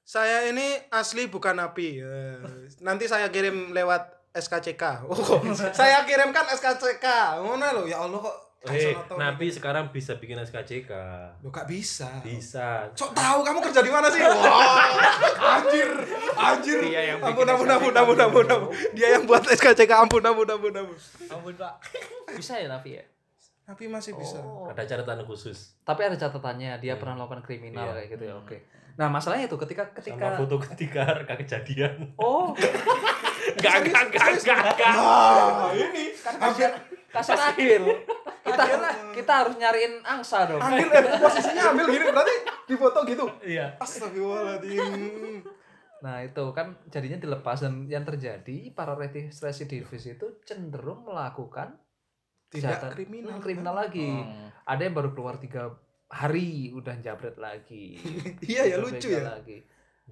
[0.07, 2.39] Saya ini asli bukan napi Eh,
[2.79, 5.17] nanti saya kirim lewat SKCK oh,
[5.81, 7.03] saya kirimkan SKCK
[7.41, 8.37] mana lo ya Allah kok
[8.69, 9.15] Eh, gitu.
[9.53, 10.91] sekarang bisa bikin SKCK.
[11.39, 12.91] lo gak bisa Bisa.
[12.93, 14.19] Sok tahu kamu kerja di mana sih?
[14.27, 14.91] Wah,
[15.57, 15.91] anjir,
[16.33, 16.79] anjir.
[16.85, 18.71] Dia yang ampun, bikin ampun, ampun, ampun, ampun, ampun.
[18.93, 20.99] Dia yang buat SKCK, ampun, ampun, ampun, ampun.
[21.27, 21.75] Ampun, Pak.
[22.33, 23.05] bisa ya napi ya
[23.65, 24.39] Tapi masih bisa.
[24.39, 24.67] Oh.
[24.67, 25.75] Ada catatan khusus.
[25.81, 27.95] tapi ada catatannya dia pernah melakukan kriminal Iya.
[27.97, 28.59] kayak gitu ya oke
[28.95, 31.95] nah masalahnya itu ketika Sama ketika foto ketika reka kejadian.
[32.17, 32.57] oh
[33.57, 34.91] Enggak, enggak, enggak, enggak, enggak.
[34.91, 36.71] Ah, ini hampir
[37.09, 37.85] kasar Agil
[38.47, 38.65] kita
[39.13, 42.35] kita harus nyariin angsa dong ambil eh, posisinya ambil gini berarti
[42.67, 43.25] di foto gitu.
[43.43, 43.79] Iya.
[43.79, 45.43] Astagfirullahaladzim.
[46.03, 51.79] Nah itu kan jadinya dilepas dan yang terjadi para reti- residivis itu cenderung melakukan
[52.47, 53.39] Tidak kriminal.
[53.39, 54.07] Hmm, kriminal lagi.
[54.07, 54.51] Hmm.
[54.67, 55.75] Ada yang baru keluar tiga
[56.07, 57.99] hari udah jabret lagi.
[58.51, 59.27] Iya ya lucu ya.
[59.27, 59.63] Lagi.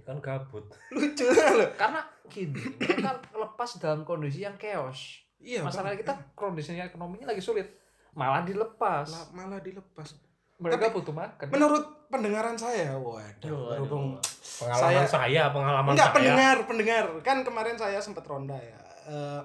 [0.03, 0.67] Kan kabut.
[0.91, 1.71] Lucu loh.
[1.79, 5.23] Karena gini, mereka lepas dalam kondisi yang chaos.
[5.39, 5.63] Iya.
[5.63, 6.03] Masalahnya Bang.
[6.03, 7.71] kita kondisinya ekonominya lagi sulit,
[8.15, 9.07] malah dilepas.
[9.07, 10.15] La- malah dilepas.
[10.55, 11.51] Mereka butuh makan.
[11.51, 14.17] Menurut pendengaran saya, waduh, berhubung
[14.55, 16.17] Pengalaman Saya- saya, pengalaman Enggak saya.
[16.17, 17.05] pendengar, pendengar.
[17.21, 18.79] Kan kemarin saya sempat ronda ya.
[19.05, 19.43] Eh,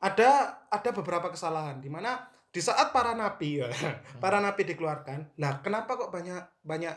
[0.00, 0.30] ada
[0.64, 3.68] ada beberapa kesalahan di mana di saat para napi ya,
[4.22, 6.96] para napi dikeluarkan, lah kenapa kok banyak banyak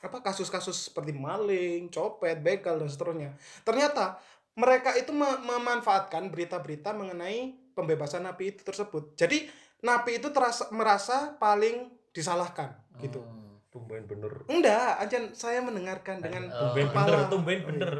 [0.00, 3.30] apa kasus-kasus seperti maling, copet, begal dan seterusnya.
[3.62, 4.20] Ternyata
[4.54, 9.12] mereka itu me- memanfaatkan berita-berita mengenai pembebasan napi itu tersebut.
[9.14, 9.48] Jadi
[9.80, 13.20] napi itu terasa merasa paling disalahkan gitu.
[13.20, 13.38] Hmm.
[13.70, 14.32] Tumben bener.
[14.50, 16.74] Enggak, Anjan saya mendengarkan dengan Oh.
[16.74, 17.06] Tumben kepala.
[17.06, 17.92] bener, tumben bener.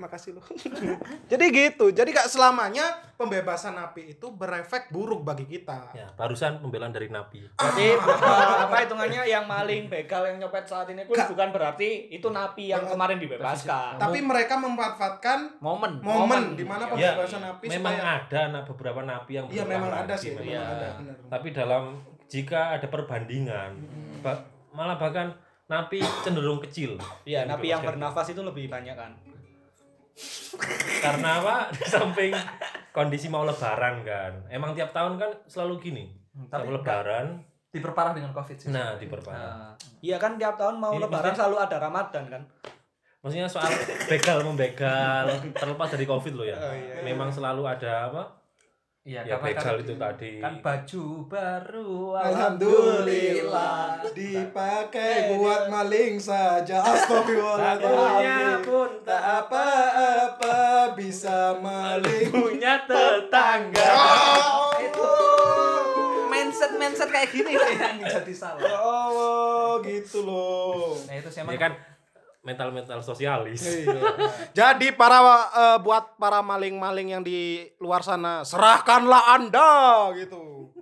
[0.00, 0.44] Makasih loh.
[1.30, 1.92] Jadi gitu.
[1.92, 5.92] Jadi gak selamanya pembebasan napi itu berefek buruk bagi kita.
[5.92, 7.44] Ya, barusan pembelaan dari napi.
[7.52, 12.26] Berarti eh, apa hitungannya yang maling, begal, yang nyopet saat ini pun bukan berarti itu
[12.26, 14.00] napi yang kemarin dibebaskan.
[14.00, 16.00] Tapi mereka memanfaatkan momen.
[16.00, 17.12] momen di mana Iya.
[17.12, 20.48] pembebasan napi memang supaya ada anak beberapa napi yang Iya memang ada sih, memang.
[20.48, 20.62] Iya.
[20.64, 20.88] ada.
[21.28, 21.82] Tapi dalam
[22.24, 23.70] jika ada perbandingan,
[24.20, 25.34] ba- malah bahkan
[25.66, 26.96] napi cenderung kecil.
[27.22, 29.12] Iya, napi yang bernafas itu lebih banyak kan.
[31.00, 31.56] Karena apa?
[31.74, 32.32] Di samping
[32.90, 34.32] kondisi mau lebaran kan.
[34.48, 36.04] Emang tiap tahun kan selalu gini.
[36.46, 37.26] Tapi Tiap lebaran,
[37.68, 38.68] diperparah dengan covid sih.
[38.68, 39.38] nah diperparah.
[39.38, 42.42] Nah, iya kan tiap tahun mau Ini lebaran maksudnya- selalu ada Ramadan kan.
[43.20, 43.68] Maksudnya soal
[44.08, 46.56] begal membegal terlepas dari covid loh ya.
[46.56, 47.04] Oh, iya.
[47.04, 48.22] Memang selalu ada apa?
[49.00, 50.32] Iya, Ya, karena begal kan, itu tadi.
[50.38, 56.84] kan baju baru Alhamdulillah dipakai buat maling saja.
[56.92, 58.60] Astagfirullahaladzim.
[58.60, 60.58] Pun Tak apa-apa
[60.92, 62.28] bisa maling.
[62.28, 63.88] punya tetangga.
[64.78, 65.08] itu
[66.28, 70.92] mindset mindset kayak gini yang jadi salah Ya Allah, gitu loh.
[71.02, 71.72] nah itu saya Ya kan
[72.40, 73.60] mental-mental sosialis.
[73.64, 74.00] Iya.
[74.58, 75.20] Jadi para
[75.52, 79.72] eh, buat para maling-maling yang di luar sana, serahkanlah Anda
[80.16, 80.72] gitu.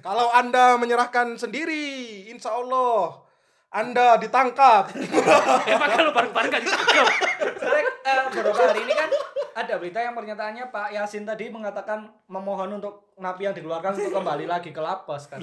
[0.00, 3.20] Kalau Anda menyerahkan sendiri, insya Allah
[3.70, 4.90] Anda ditangkap.
[5.70, 7.06] Emang kalau bareng-bareng kan ditangkap?
[7.60, 9.10] Soalnya eh, beberapa hari ini kan
[9.54, 14.46] ada berita yang pernyataannya Pak Yasin tadi mengatakan memohon untuk napi yang dikeluarkan untuk kembali
[14.50, 15.38] lagi ke lapas kan.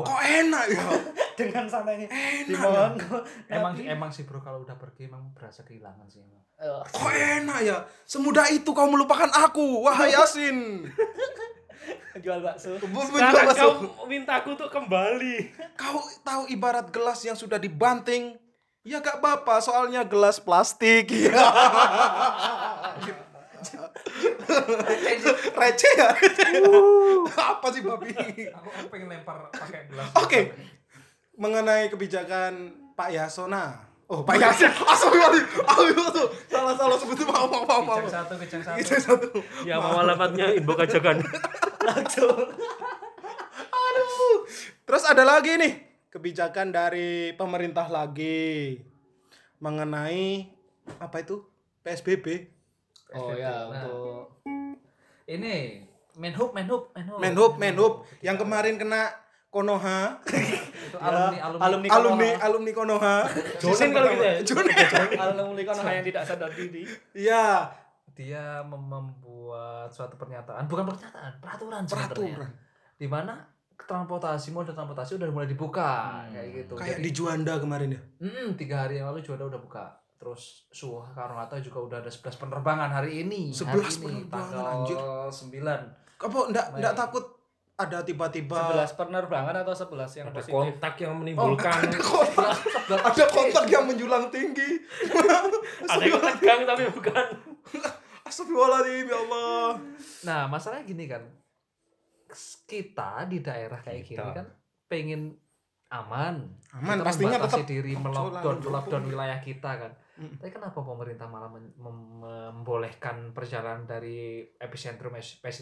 [0.00, 0.82] Kok enak ya?
[1.38, 2.08] Dengan santainya
[2.48, 2.96] dimohon
[3.48, 3.84] emang napi.
[3.84, 6.40] emang sih bro kalau udah pergi emang berasa kehilangan sih emang.
[6.56, 7.76] Eh, Kok enak ya?
[8.04, 10.88] Semudah itu kau melupakan aku, wahai Yasin.
[12.22, 12.76] jual bakso.
[12.78, 15.50] Sekarang kau minta aku untuk kembali.
[15.74, 18.36] Kau tahu ibarat gelas yang sudah dibanting?
[18.82, 21.06] Ya gak apa-apa, soalnya gelas plastik.
[21.10, 21.30] Ya.
[25.60, 26.08] Receh ya?
[27.52, 28.10] Apa sih babi?
[28.50, 30.52] aku aku pengen lempar pakai gelas Oke.
[31.38, 33.88] Mengenai kebijakan Pak Yasona.
[34.12, 34.68] Oh, Pak Yasin.
[34.68, 35.64] Astagfirullahaladzim.
[35.64, 36.28] Astagfirullahaladzim.
[36.52, 37.82] Salah salah sebut maaf maaf.
[37.82, 37.98] maaf.
[38.04, 39.28] kecang satu kecang satu Itu satu.
[39.64, 41.16] Ya mau alamatnya inbox aja kan.
[41.80, 42.36] Langsung.
[44.82, 45.72] Terus ada lagi nih
[46.12, 48.76] kebijakan dari pemerintah lagi
[49.56, 50.52] mengenai
[51.00, 51.40] apa itu
[51.80, 52.52] PSBB.
[53.14, 53.82] Oh ya Nah.
[53.82, 54.42] untuk
[55.24, 55.80] ini
[56.14, 59.08] menhub menhub menhub Menhub, Menhub yang kemarin kena
[59.48, 63.16] Konoha, itu alumni alumni alumni alumni alumni Konoha.
[63.58, 64.34] Jonin kalau gitu ya.
[64.40, 64.76] Jonin.
[65.14, 66.88] alumni kan yang tidak sadar diri.
[67.12, 67.68] Iya,
[68.10, 72.48] dia mem- membuat suatu pernyataan bukan pernyataan peraturan peraturan.
[72.94, 73.44] di mana
[73.74, 78.00] transportasi moda transportasi udah mulai dibuka kayak gitu Kayak Jadi- di Juanda kemarin ya.
[78.20, 79.84] Mm, tiga hari yang lalu juga udah buka.
[80.22, 83.50] Terus Soekarno Hatta juga udah ada 11 penerbangan hari ini.
[83.50, 84.98] 11 hari ini, penerbangan, tanggal anjir.
[85.02, 86.22] 9.
[86.22, 86.78] Apa enggak Baik.
[86.78, 87.24] enggak takut
[87.74, 90.54] ada tiba-tiba 11 penerbangan atau 11 yang Ada positif?
[90.54, 91.80] kontak yang menimbulkan.
[91.98, 92.54] kontak,
[92.86, 94.70] ada kontak yang menjulang tinggi.
[95.90, 97.26] Ada yang tegang tapi bukan.
[98.30, 99.66] Astagfirullahaladzim ya Allah.
[100.22, 101.26] Nah, masalahnya gini kan.
[102.62, 104.38] Kita di daerah kayak gini Kita.
[104.38, 104.46] kan
[104.86, 105.34] pengen
[105.92, 106.36] aman.
[106.72, 108.72] Aman, Kita pastinya tetap diri melockdown Jokowi.
[108.72, 109.92] lockdown wilayah kita kan.
[110.16, 110.40] Mm.
[110.40, 115.12] Tapi kenapa pemerintah malah membolehkan perjalanan dari epicentrum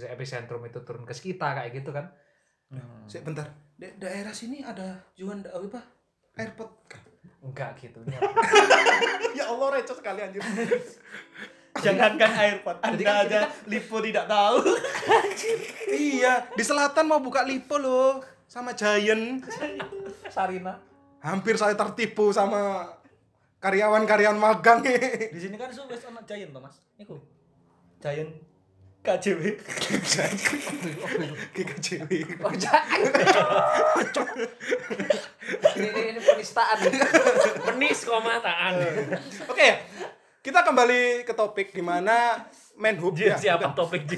[0.07, 2.07] epicentrum itu turun ke kita kayak gitu kan?
[3.11, 3.51] Sik bentar.
[3.75, 5.83] Da- daerah sini ada Juanda apa?
[6.39, 6.71] Airport.
[7.43, 7.99] Enggak gitu.
[9.39, 10.39] ya Allah receh sekali anjir.
[11.71, 14.59] Jangankan airport, Anda kan- aja Lipo tidak tahu.
[15.91, 19.47] iya, di selatan mau buka lipo loh sama Giant.
[20.31, 20.81] Sarina.
[21.21, 22.89] Hampir saya tertipu sama
[23.61, 26.81] karyawan-karyawan magang Di sini kan suwes anak Giant Thomas.
[26.97, 27.21] Iku.
[28.01, 28.33] Giant
[29.01, 29.57] KJW.
[31.57, 32.13] GKJW.
[32.45, 33.01] Oh, jangan.
[35.73, 36.77] ini, ini, penistaan.
[37.65, 38.73] Penis komataan.
[39.49, 39.69] Oke,
[40.45, 42.45] kita kembali ke topik di mana
[42.81, 44.09] Menhub ya, siapa topik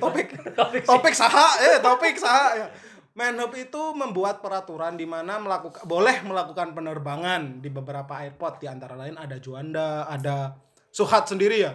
[0.00, 2.66] topik Topik topik saha eh topik saha ya.
[3.12, 8.96] Menhub itu membuat peraturan di mana melakukan boleh melakukan penerbangan di beberapa airport di antara
[8.96, 10.56] lain ada Juanda, ada
[10.92, 11.72] Suhat sendiri ya.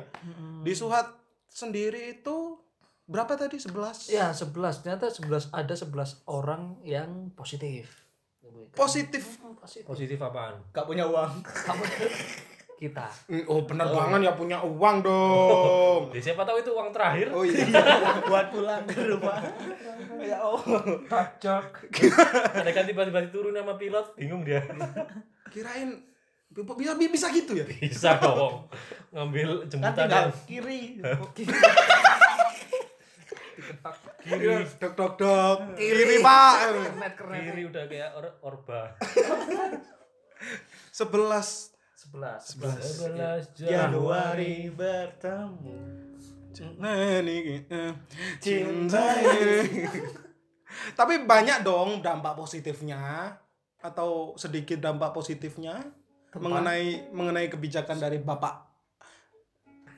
[0.62, 1.10] Di Suhat
[1.50, 2.62] sendiri itu
[3.10, 3.58] berapa tadi?
[3.58, 4.14] 11.
[4.14, 4.86] Ya, 11.
[4.86, 8.06] Ternyata 11 ada 11 orang yang positif.
[8.78, 9.42] Positif.
[9.58, 9.86] Positif.
[9.90, 10.62] Positif apaan?
[10.70, 11.42] Gak punya uang.
[12.78, 13.10] Kita.
[13.50, 16.04] Oh, penerbangan ya punya uang dong.
[16.16, 17.34] Ya, siapa tahu itu uang terakhir.
[17.34, 17.66] Oh iya.
[18.30, 19.42] buat pulang ke rumah.
[20.22, 20.82] ya Allah.
[21.10, 21.66] Pajak.
[22.54, 24.62] Ada kan tiba-tiba turun sama pilot, bingung dia.
[25.50, 26.06] Kirain
[26.54, 27.66] bisa bisa gitu ya?
[27.66, 28.66] Bisa dong.
[29.14, 30.82] Ngambil Kan jemputan tinggal yang kiri.
[34.22, 35.58] Kiri, dok dok dok.
[35.76, 36.54] Kiri pak.
[36.62, 37.42] Kernet kernet.
[37.42, 38.96] kiri udah kayak or orba.
[40.90, 41.77] Sebelas.
[42.14, 43.52] 11.
[43.60, 45.76] 11 Januari bertemu.
[46.58, 47.38] Ini
[47.70, 47.94] eh,
[48.42, 49.86] cinta ini.
[51.00, 53.36] Tapi banyak dong dampak positifnya
[53.78, 55.78] atau sedikit dampak positifnya
[56.34, 58.68] mengenai mengenai kebijakan dari Bapak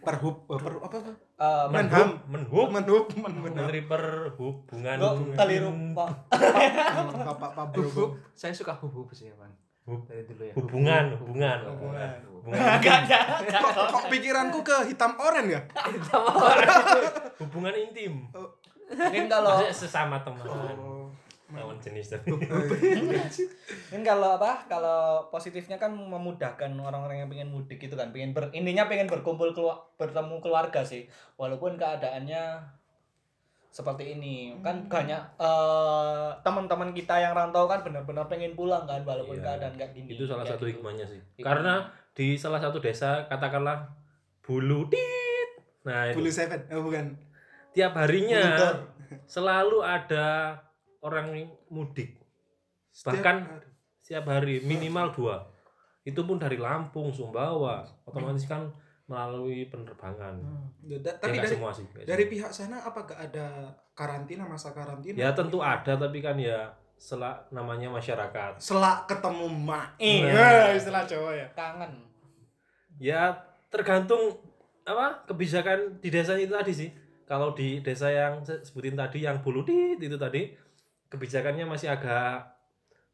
[0.04, 1.13] Perhub eh, Perhub apa apa?
[1.72, 2.19] Menham.
[2.28, 2.67] Menhub.
[2.72, 3.43] Menhub, Menhub.
[3.48, 4.98] Menteri Perhubungan.
[5.00, 6.12] Kok keliru, Pak.
[7.24, 8.19] Bapak Pak Perhub.
[8.36, 9.68] Saya suka hubub sih, Bang.
[9.89, 10.02] Hub.
[10.06, 10.54] Dari dulu ya.
[10.54, 11.58] Hubungan, hubungan.
[11.65, 12.17] Hubungan.
[12.30, 13.19] hubungan Enggak intim.
[13.19, 13.60] ada.
[13.60, 15.62] kok, kok pikiranku ke hitam oren ya
[17.39, 18.13] hubungan intim
[18.89, 21.13] Mungkin kalau Maksudnya sesama teman oh.
[21.54, 22.34] lawan jenis tapi
[23.89, 24.65] Mungkin kalau apa?
[24.65, 29.54] Kalau positifnya kan memudahkan orang-orang yang pengen mudik gitu kan, pengen ber, intinya pengen berkumpul
[29.54, 31.06] kelu- bertemu keluarga sih.
[31.38, 32.62] Walaupun keadaannya
[33.80, 39.39] seperti ini kan banyak eh, teman-teman kita yang rantau kan benar-benar pengen pulang kan walaupun
[39.39, 39.56] Iya.
[39.56, 40.12] keadaan kayak gini.
[40.12, 40.76] itu salah satu gitu.
[40.76, 41.46] hikmahnya sih Hikmahnya.
[41.48, 41.74] karena
[42.12, 43.88] di salah satu desa katakanlah
[44.44, 45.50] bulu tit
[45.82, 47.15] nah itu Bulu seven oh bukan
[47.72, 48.44] tiap harinya
[49.26, 50.60] selalu ada
[51.00, 51.32] orang
[51.72, 52.20] mudik
[52.92, 53.68] Setiap Bahkan hari.
[53.98, 55.36] setiap hari minimal dua
[56.04, 58.68] itu pun dari Lampung Sumbawa otomatis kan
[59.10, 60.69] melalui penerbangan Hmm.
[60.95, 62.32] Da- Ya, tapi nggak dari semua sih dari semua.
[62.32, 63.48] pihak sana apakah ada
[63.91, 69.98] karantina masa karantina ya tentu ada tapi kan ya selak namanya masyarakat selak ketemu mak
[69.98, 70.69] Nah.
[70.72, 71.93] istilah Jawa ya Kangen.
[72.98, 73.34] ya
[73.67, 74.36] tergantung
[74.84, 76.89] apa kebijakan di desa itu tadi sih
[77.24, 80.54] kalau di desa yang saya sebutin tadi yang bulu dit itu tadi
[81.08, 82.45] kebijakannya masih agak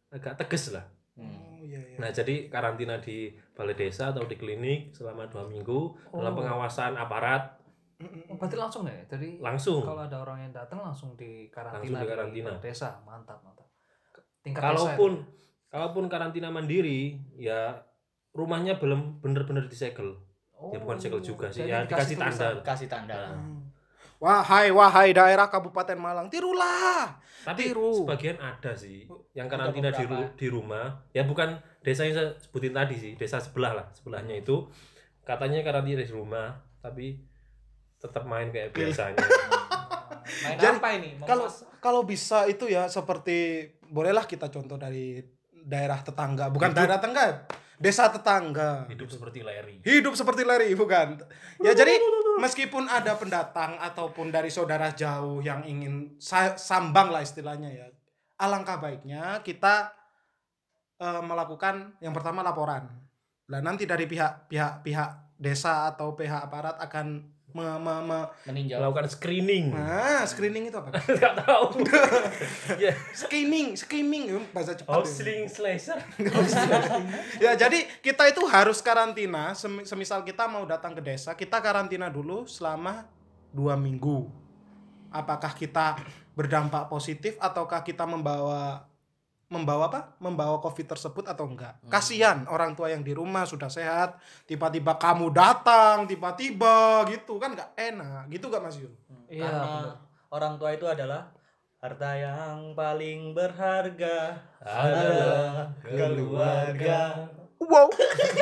[0.09, 1.44] agak tegas lah Hmm.
[1.75, 5.79] Oh iya iya nah jadi karantina di balai desa atau di klinik selama dua minggu
[6.09, 6.37] dalam Oh.
[6.37, 7.59] pengawasan aparat.
[7.95, 11.97] Oh, berarti langsung ya jadi langsung kalau ada orang yang datang langsung di Langsung karantina
[11.97, 12.51] di karantina.
[12.59, 13.67] desa mantap mantap
[14.41, 17.79] tingkat kalaupun desa kalaupun karantina mandiri ya
[18.31, 20.71] rumahnya belum benar-benar disegel itu.
[20.71, 22.47] ya bukan segel juga sih, jadi ya dikasih tanda.
[22.63, 23.31] Kasih tanda lah.
[23.31, 23.63] Hmm.
[24.25, 27.13] Wahai wahai daerah Kabupaten Malang, tirulah.
[27.43, 27.93] tapi Tiru.
[28.01, 32.33] sebagian ada sih yang Ada karantina di, ru- di rumah ya bukan desa yang saya
[32.35, 34.65] sebutin tadi sih desa sebelah lah sebelahnya itu
[35.21, 37.21] katanya karantina di rumah tapi
[37.95, 39.21] tetap main kayak biasanya
[40.25, 41.09] Main Jadi, apa ini?
[41.15, 45.21] Mau Kalau mas- kalau bisa itu ya seperti bolehlah kita contoh dari
[45.55, 46.77] daerah tetangga, bukan Hidup.
[46.79, 47.25] daerah tetangga,
[47.75, 48.87] desa tetangga.
[48.87, 51.19] hidup seperti Larry Hidup seperti Larry, bukan.
[51.59, 51.99] Ya jadi
[52.43, 57.87] meskipun ada pendatang ataupun dari saudara jauh yang ingin sa- sambang lah istilahnya ya.
[58.39, 59.91] Alangkah baiknya kita
[60.99, 62.87] eh, melakukan yang pertama laporan.
[63.45, 68.77] Nah, nanti dari pihak pihak pihak desa atau pihak aparat akan me- me- me- meninjau.
[68.77, 70.91] melakukan screening Nah, screening itu apa?
[71.17, 71.79] nggak tahu
[72.83, 73.79] ya skimming
[74.27, 74.91] eh, bahasa cepat.
[74.91, 74.95] ya.
[74.99, 75.99] Housling slasher
[77.43, 79.55] Ya, jadi kita itu harus karantina.
[79.55, 83.07] Sem- semisal kita mau datang ke desa, kita karantina dulu selama
[83.49, 84.27] dua minggu.
[85.07, 85.95] Apakah kita
[86.35, 88.83] berdampak positif ataukah kita membawa
[89.45, 89.99] membawa apa?
[90.17, 91.77] Membawa COVID tersebut atau enggak?
[91.85, 97.71] Kasihan orang tua yang di rumah sudah sehat, tiba-tiba kamu datang, tiba-tiba gitu kan nggak
[97.77, 98.93] enak, gitu gak Mas Yun?
[99.25, 99.93] Iya, Karena
[100.29, 101.29] orang tua itu adalah
[101.77, 107.29] harta yang paling berharga adalah keluarga.
[107.55, 107.87] Wow.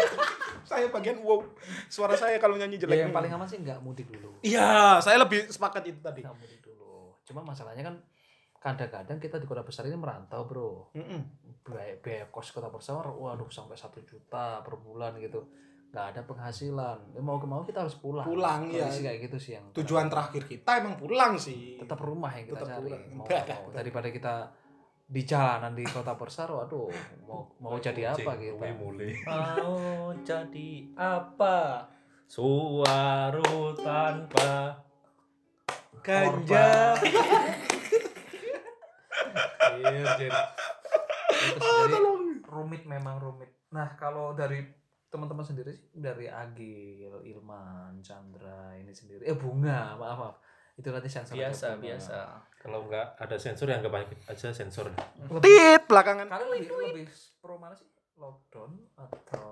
[0.70, 1.44] saya bagian wow.
[1.86, 2.98] Suara saya kalau nyanyi jelek.
[2.98, 6.24] ya yang paling aman sih nggak mudik dulu Iya, saya lebih sepakat itu tadi.
[6.24, 7.96] nggak mudik dulu cuma masalahnya kan
[8.63, 11.21] kadang-kadang kita di kota besar ini merantau bro Mm-mm.
[11.62, 15.43] biaya, biaya kos kota besar waduh sampai satu juta per bulan gitu
[15.91, 18.65] nggak ada penghasilan ya, mau ke mau kita harus pulang Pulang.
[18.65, 21.78] Kondisi kayak gitu sih yang Tujuan terakhir kita emang pulang sih.
[21.78, 23.04] tetap rumah yang kita Tetap cari pulang.
[23.13, 24.34] mau mau daripada kita
[25.04, 26.89] di jalanan di kota besar waduh
[27.28, 31.91] mau mau jadi apa gitu Mau jadi apa?
[32.26, 34.80] suaru tanpa
[36.02, 36.97] Ganja.
[39.84, 40.32] Iya, Jen.
[41.34, 41.98] Itu sih, jadi
[42.48, 44.62] rumit memang rumit nah kalau dari
[45.10, 50.36] teman-teman sendiri sih dari Agil, Ilman, Chandra ini sendiri eh bunga maaf maaf
[50.74, 52.17] itu nanti sensor Biasa, biasa.
[52.58, 54.89] kalau nggak ada sensor ya nggak aja sensor
[55.41, 56.30] Tit belakangan.
[56.30, 57.06] kalian lebih lebih
[57.41, 59.50] pro mana sih lockdown atau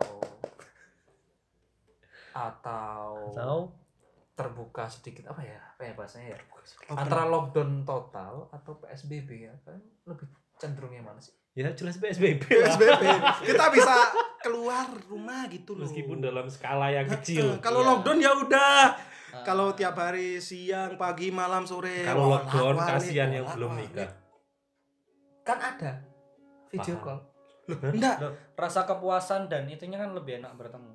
[2.32, 3.60] atau tahu
[4.32, 6.40] terbuka sedikit apa ya apa ya bahasanya ya
[6.92, 12.48] antara lockdown total atau PSBB ya kalian lebih cenderung yang mana sih ya jelas PSBB
[12.48, 12.72] lah.
[12.72, 13.04] PSBB.
[13.52, 13.94] Kita bisa
[14.40, 15.84] keluar rumah gitu loh.
[15.84, 17.90] meskipun dalam skala yang Eh, kecil Kalau Iya.
[17.92, 18.84] lockdown ya udah.
[19.32, 19.44] Ah.
[19.44, 22.04] Kalau tiap hari siang, pagi, malam, sore.
[22.04, 24.12] kalau lockdown kasihan yang belum nikah
[25.42, 25.92] kan ada
[26.70, 27.04] video Paham.
[27.04, 27.20] call
[27.62, 28.16] Loh, enggak.
[28.54, 30.92] Rasa kepuasan dan itunya kan lebih enak bertemu.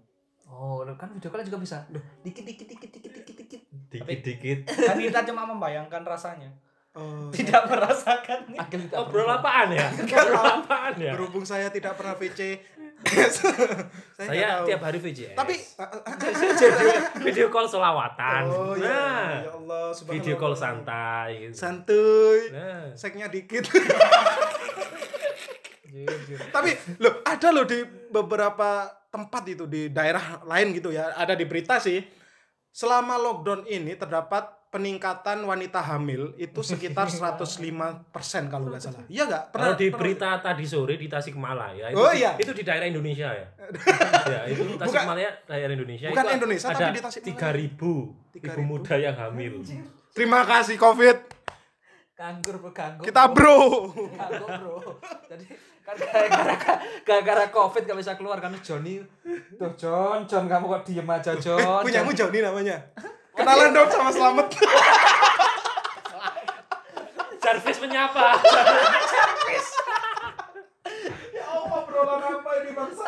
[0.47, 1.83] Oh, kan video call juga bisa.
[2.23, 3.61] Dikit dikit dikit dikit dikit dikit.
[3.91, 4.59] Dikit dikit.
[4.71, 6.51] Kan kita cuma membayangkan rasanya.
[6.97, 7.69] Oh, tidak ya.
[7.69, 8.59] merasakan nih.
[8.73, 9.85] Tidak Obrol apaan ya?
[10.01, 11.13] Obrol apaan ya?
[11.13, 12.57] Berhubung saya tidak pernah VC.
[14.17, 15.37] saya, eh, eh, saya tiap hari VC.
[15.37, 15.61] Tapi
[16.41, 16.71] video,
[17.21, 18.43] video call selawatan.
[18.49, 21.53] Oh, iya, nah, ya, ya Allah, video call santai gitu.
[21.53, 22.49] Santuy.
[22.49, 22.97] Nah.
[22.97, 23.69] Seknya dikit.
[26.49, 31.43] Tapi loh, ada loh di beberapa tempat itu di daerah lain gitu ya, ada di
[31.43, 32.05] berita sih.
[32.69, 38.13] Selama lockdown ini terdapat peningkatan wanita hamil itu sekitar 105%
[38.47, 39.01] kalau nggak salah.
[39.09, 39.45] Iya nggak?
[39.51, 42.37] Kalau di pernah- berita tadi sore di Tasikmalaya itu Oh, iya.
[42.37, 43.47] itu di daerah Indonesia ya.
[44.37, 46.13] ya, itu Tasikmalaya daerah Indonesia.
[46.13, 47.53] bukan itu Indonesia, ada tapi di Tasikmalaya.
[47.57, 47.93] 3000 ibu
[48.37, 48.61] 3.000.
[48.63, 49.55] muda yang hamil.
[50.13, 51.17] Terima kasih Covid.
[52.17, 53.05] Nganggur bro, nganggur.
[53.05, 53.57] Kita bro.
[53.93, 54.77] Nganggur bro.
[55.29, 55.45] Jadi
[55.85, 56.75] kan gara-gara
[57.05, 59.05] gara-gara covid gak bisa keluar kan Johnny.
[59.61, 61.83] Tuh John, John kamu kok diem aja John.
[61.85, 62.81] Punyamu Joni namanya.
[63.37, 64.49] Kenalan dong sama Selamat.
[67.45, 68.41] Jarvis menyapa.
[71.37, 73.05] ya Allah, obrolan apa ini bangsa?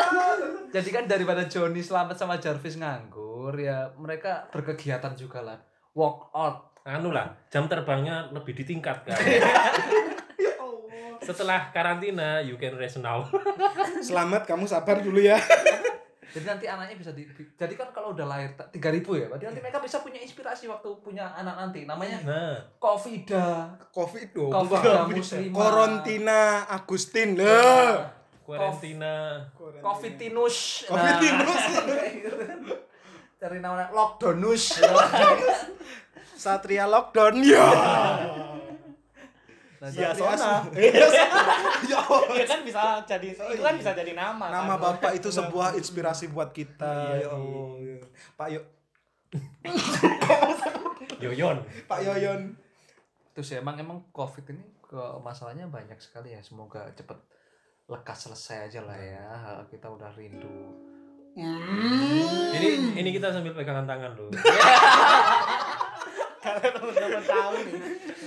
[0.69, 5.59] Jadi kan daripada Johnny selamat sama Jarvis nganggur ya mereka berkegiatan juga lah.
[5.97, 6.68] Walk out.
[6.83, 9.17] Anu lah, jam terbangnya lebih ditingkatkan.
[10.39, 11.19] Ya Allah.
[11.19, 13.27] Setelah karantina, you can rest now.
[14.07, 15.35] Selamat, kamu sabar dulu ya.
[16.29, 17.25] Jadi nanti anaknya bisa di
[17.57, 20.87] jadi kan kalau udah lahir ta- 3000 ya, berarti nanti mereka bisa punya inspirasi waktu
[21.01, 21.89] punya anak nanti.
[21.89, 23.65] Namanya Nah, Kofida.
[23.89, 24.53] Covid dong.
[24.53, 25.57] Kofida muslimah.
[25.57, 28.05] Korontina Agustin loh.
[28.45, 29.41] karantina.
[29.81, 30.85] Covidinus.
[30.85, 31.63] Covidinus.
[33.37, 34.85] Cari namanya Lockdownus.
[36.39, 37.67] Satria lockdown ya.
[39.79, 40.67] Nah, Ya, Sona.
[40.75, 40.91] ya
[41.87, 44.51] Iya kan bisa jadi itu kan bisa jadi nama.
[44.51, 44.99] Nama kan.
[44.99, 47.15] Bapak itu sebuah inspirasi buat kita.
[47.15, 47.69] Iya, Ya Allah.
[47.79, 47.99] ya.
[48.35, 48.61] Pak Yo
[51.23, 51.63] Yoyon.
[51.87, 52.59] Pak Yoyon.
[53.35, 56.43] Terus ya, emang emang COVID ini ke masalahnya banyak sekali ya.
[56.43, 57.15] Semoga cepet
[57.87, 59.27] lekas selesai aja lah ya.
[59.71, 60.75] Kita udah rindu.
[61.39, 64.27] Ini ini kita sambil pegangan tangan loh.
[66.51, 67.73] Kalau teman-teman tahu nih.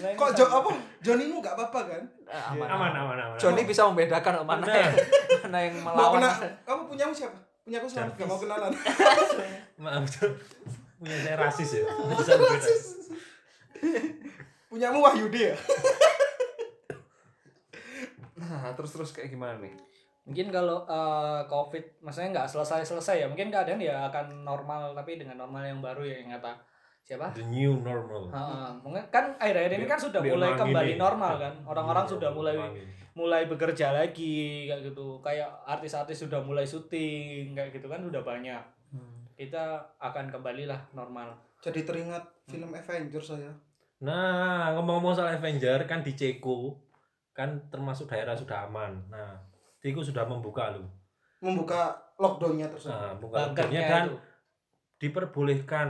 [0.02, 0.70] Nah, Kok Jo apa?
[1.00, 2.04] Jonimu gak apa-apa kan?
[2.26, 3.38] Eh, aman, Aman aman aman.
[3.38, 4.94] Johnny bisa membedakan mana yang,
[5.42, 6.22] mana yang Mau melawan.
[6.22, 6.30] kena
[6.64, 7.38] kamu punyamu siapa?
[7.62, 8.72] Punyaku selamat gak mau kenalan.
[9.78, 10.32] Maaf tuh.
[10.98, 11.84] Punya saya rasis ya.
[12.14, 12.72] Bisa beda.
[14.68, 15.56] Punyamu Wahyudi ya?
[18.38, 19.74] Nah, terus terus kayak gimana nih?
[20.22, 23.28] Mungkin kalau eh, COVID maksudnya nggak selesai-selesai ya.
[23.28, 26.54] Mungkin keadaan ya akan normal tapi dengan normal yang baru ya yang kata
[27.02, 27.34] siapa?
[27.34, 28.30] The new normal.
[28.32, 31.54] Heeh, mungkin kan akhir-akhir ini kan sudah Biar mulai kembali normal kan.
[31.72, 32.56] Orang-orang Iya, sudah mulai
[33.12, 35.20] mulai bekerja lagi kayak gitu.
[35.20, 38.62] Kayak artis-artis sudah mulai syuting kayak gitu kan sudah banyak.
[39.36, 41.34] Kita akan kembalilah normal.
[41.62, 43.52] Jadi teringat film Avengers saya.
[44.02, 46.74] Nah, ngomong-ngomong soal Avenger kan di Ceko
[47.32, 48.98] kan termasuk daerah sudah aman.
[49.10, 49.38] Nah,
[49.82, 50.86] Ceko sudah membuka loh.
[51.42, 52.94] Membuka lockdownnya tersebut.
[52.94, 54.18] Nah, buka Bunkernya lockdownnya dan itu.
[55.02, 55.88] diperbolehkan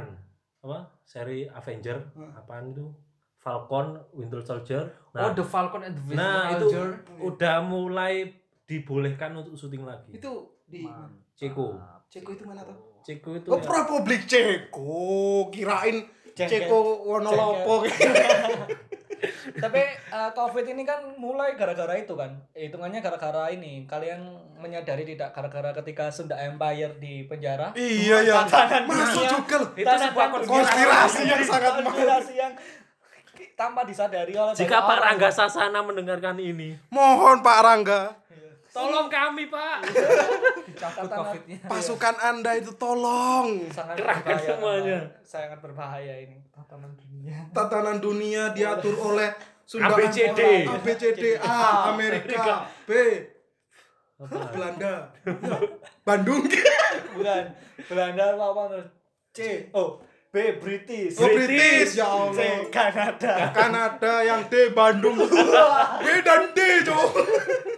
[0.61, 2.31] apa seri Avenger Hmm.
[2.33, 2.85] apaan itu
[3.35, 4.85] Falcon Winter Soldier.
[5.07, 6.87] oh, Nah, The Falcon and the Winter nah itu Soldier.
[7.19, 8.29] udah mulai
[8.63, 10.13] dibolehkan untuk syuting lagi.
[10.13, 10.31] Itu
[10.63, 11.09] di Mantap.
[11.33, 11.73] Ceko.
[12.07, 12.77] Ceko itu mana tuh?
[13.01, 15.01] Ceko itu Oh, ya- Republik Ceko.
[15.49, 16.05] Kirain.
[16.31, 17.81] Ceko Wonolopo.
[19.63, 22.33] Tapi eh, COVID ini kan mulai gara-gara itu kan.
[22.57, 23.85] Hitungannya gara-gara ini.
[23.85, 24.21] Kalian
[24.57, 27.73] menyadari tidak gara-gara ketika Sunda Empire di penjara?
[27.77, 28.45] iya ya.
[28.45, 29.69] Tatanan Masuk juga loh.
[29.73, 32.53] itu sebuah Konspirasi yang sangat konspirasi yang
[33.57, 34.97] tanpa disadari oleh Jika Pak.
[34.97, 38.01] Rangga Sasana mendengarkan ini, Mohon Pak Rangga,
[38.73, 39.85] tolong kami, Pak.
[40.81, 41.57] Catatan COVID-nya.
[41.69, 43.69] pasukan Anda itu tolong.
[43.69, 44.99] sangat Kerahkan semuanya.
[45.21, 46.41] Sangat berbahaya ini.
[46.49, 47.37] Tatanan dunia.
[47.53, 49.29] Tatanan dunia diatur oleh
[49.61, 50.65] Sunda ABCD.
[50.65, 52.91] ABCD A Amerika B.
[54.25, 55.13] Belanda.
[56.01, 56.49] Bandung.
[57.13, 57.43] Bukan
[57.85, 58.63] Belanda apa apa
[59.37, 59.69] C.
[59.77, 61.19] Oh B British.
[61.19, 62.33] Oh, British, ya Allah.
[62.33, 62.41] C
[62.71, 63.33] Kanada.
[63.51, 65.19] Kanada yang D Bandung.
[66.03, 67.70] B dan D cowok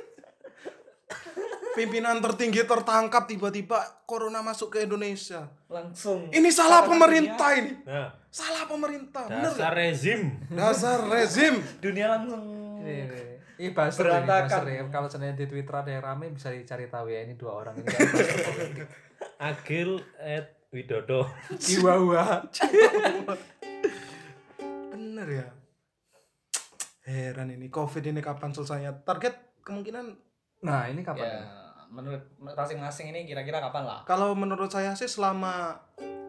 [1.74, 8.64] pimpinan tertinggi tertangkap tiba-tiba corona masuk ke Indonesia langsung ini salah pemerintah ini Nah, salah
[8.64, 9.76] pemerintah bener dasar nggak?
[9.76, 10.20] rezim.
[10.50, 12.42] dasar rezim dunia, dunia langsung
[12.78, 13.22] Ini, ini,
[13.58, 14.44] ini buzzer ini, Berantakan.
[14.44, 14.82] buzzer ya.
[14.88, 17.88] Kalau seandainya di Twitter ada yang rame bisa dicari tahu ya ini dua orang ini.
[19.40, 21.24] Agil at Widodo.
[21.56, 22.44] Chihuahua.
[24.92, 25.46] bener ya
[27.04, 30.14] heran ini covid ini kapan selesainya target kemungkinan
[30.62, 31.28] Nah, ini kapan?
[31.28, 31.40] ya
[31.94, 35.78] menurut masing-masing ini kira-kira kapan lah kalau menurut saya sih selama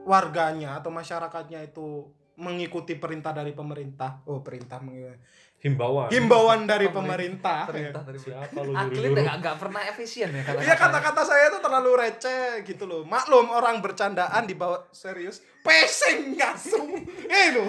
[0.05, 2.05] warganya atau masyarakatnya itu
[2.37, 5.17] mengikuti perintah dari pemerintah oh perintah meng-
[5.65, 6.13] Himbauan.
[6.13, 11.49] himbauan dari pemerintah Perintah dari Siapa lu nggak pernah efisien ya kata Iya kata-kata saya
[11.49, 13.01] itu terlalu receh gitu loh.
[13.09, 15.41] Maklum orang bercandaan dibawa serius.
[15.65, 16.85] Peseng ngasum.
[17.25, 17.65] Eh lo.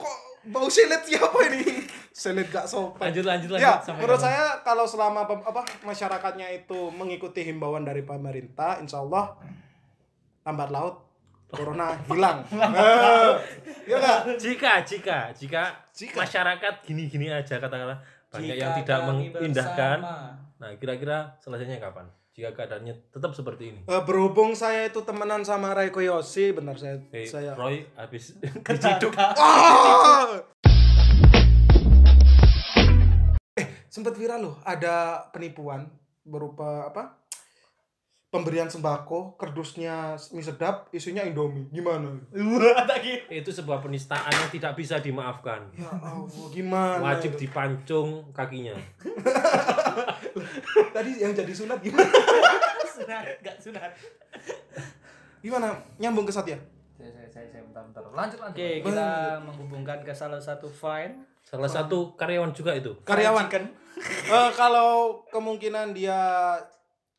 [0.00, 1.84] Kok bau silet siapa ini?
[2.10, 3.08] Selit gak sopan.
[3.08, 3.64] Lanjut lanjut lanjut.
[3.64, 4.30] Ya, sampai menurut kapan?
[4.30, 9.34] saya kalau selama apa masyarakatnya itu mengikuti himbauan dari pemerintah, insya Allah
[10.42, 10.94] lambat laut
[11.48, 12.46] corona hilang.
[12.50, 13.32] Eh,
[13.84, 14.18] Iya nggak?
[14.36, 16.16] jika jika jika, Jika.
[16.16, 19.98] masyarakat gini-gini aja katakanlah banyak Jika yang tidak mengindahkan.
[20.00, 20.38] bersama.
[20.54, 22.06] Nah, kira-kira selesainya kapan?
[22.34, 23.80] Jika keadaannya tetap seperti ini.
[23.86, 27.54] Eh, berhubung saya itu temenan sama Raiko Yosi, benar saya Eh, saya.
[27.54, 28.34] Roy habis
[28.66, 29.14] diciduk.
[29.14, 30.42] Ah!
[33.54, 35.86] Eh, sempat viral loh, ada penipuan
[36.26, 37.22] berupa apa?
[38.34, 41.70] Pemberian sembako, kerdusnya mie sedap, isinya Indomie.
[41.70, 42.18] Gimana?
[43.30, 45.70] Itu sebuah penistaan yang tidak bisa dimaafkan.
[45.78, 46.98] Ya Allah, gimana?
[46.98, 47.46] Wajib itu?
[47.46, 48.74] dipancung kakinya.
[50.98, 52.10] Tadi yang jadi sunat gimana?
[52.90, 53.94] Sunat, gak sunat.
[55.38, 55.78] Gimana?
[56.02, 56.58] Nyambung ke Satya?
[56.98, 58.02] Saya saya saya, saya bentar bentar.
[58.18, 58.58] Lanjut lanjut.
[58.58, 61.22] Oke, kita menghubungkan ke salah satu file.
[61.46, 62.98] Salah satu karyawan juga itu.
[63.06, 63.46] Karyawan.
[63.46, 63.70] Kan?
[64.02, 66.18] Eh, kalau kemungkinan dia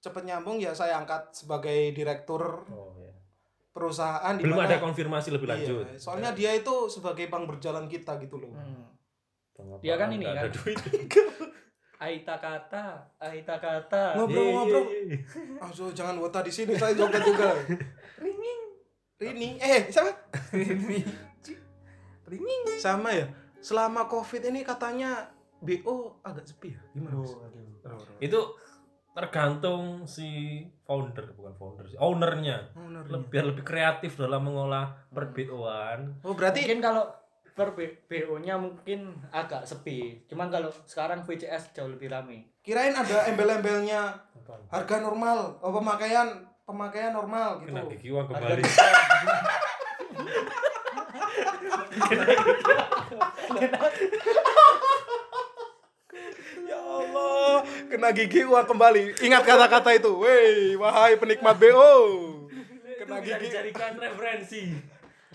[0.06, 3.10] cepet nyambung ya saya angkat sebagai direktur Oh, ya.
[3.70, 5.84] perusahaan di Belum mana- ada konfirmasi lebih lanjut.
[5.84, 8.54] Iya, soalnya dia itu sebagai bank berjalan kita gitu loh.
[8.54, 8.86] Hmm.
[9.52, 10.16] Bang, Dia kan apaan?
[10.16, 10.36] ini kan.
[10.38, 10.78] ada duit.
[11.98, 12.84] Aita kata,
[13.18, 14.14] Aita kata.
[14.16, 14.84] Ngobrol-ngobrol.
[15.58, 17.56] Ah, so, jangan wota di sini, saya joget juga.
[19.16, 20.12] Rini, eh siapa?
[22.28, 22.66] Ringing.
[22.76, 23.32] Sama ya.
[23.58, 26.82] Selama covid ini katanya BO agak sepi ya.
[26.92, 27.24] Gimana?
[27.24, 27.32] Mas?
[28.20, 28.60] Itu
[29.16, 33.16] tergantung si founder bukan founder sih ownernya Ownernya.
[33.16, 37.08] lebih biar lebih kreatif dalam mengolah per BO-an Oh berarti Mungkin kalau
[37.56, 40.28] per BO-nya mungkin agak sepi.
[40.28, 42.44] Cuman kalau sekarang VCS jauh lebih ramai.
[42.60, 44.12] kirain ada embel-embelnya
[44.68, 47.72] harga normal, oh pemakaian pemakaian normal gitu.
[47.72, 48.64] kena gigi uang Harga kembali
[56.66, 57.55] Ya Allah,
[57.90, 59.20] kena gigi uang kembali.
[59.22, 60.12] Ingat kata-kata itu.
[60.22, 61.94] Weh, wahai penikmat BO.
[63.06, 63.46] Kena bisa gigi.
[63.52, 64.62] dijadikan referensi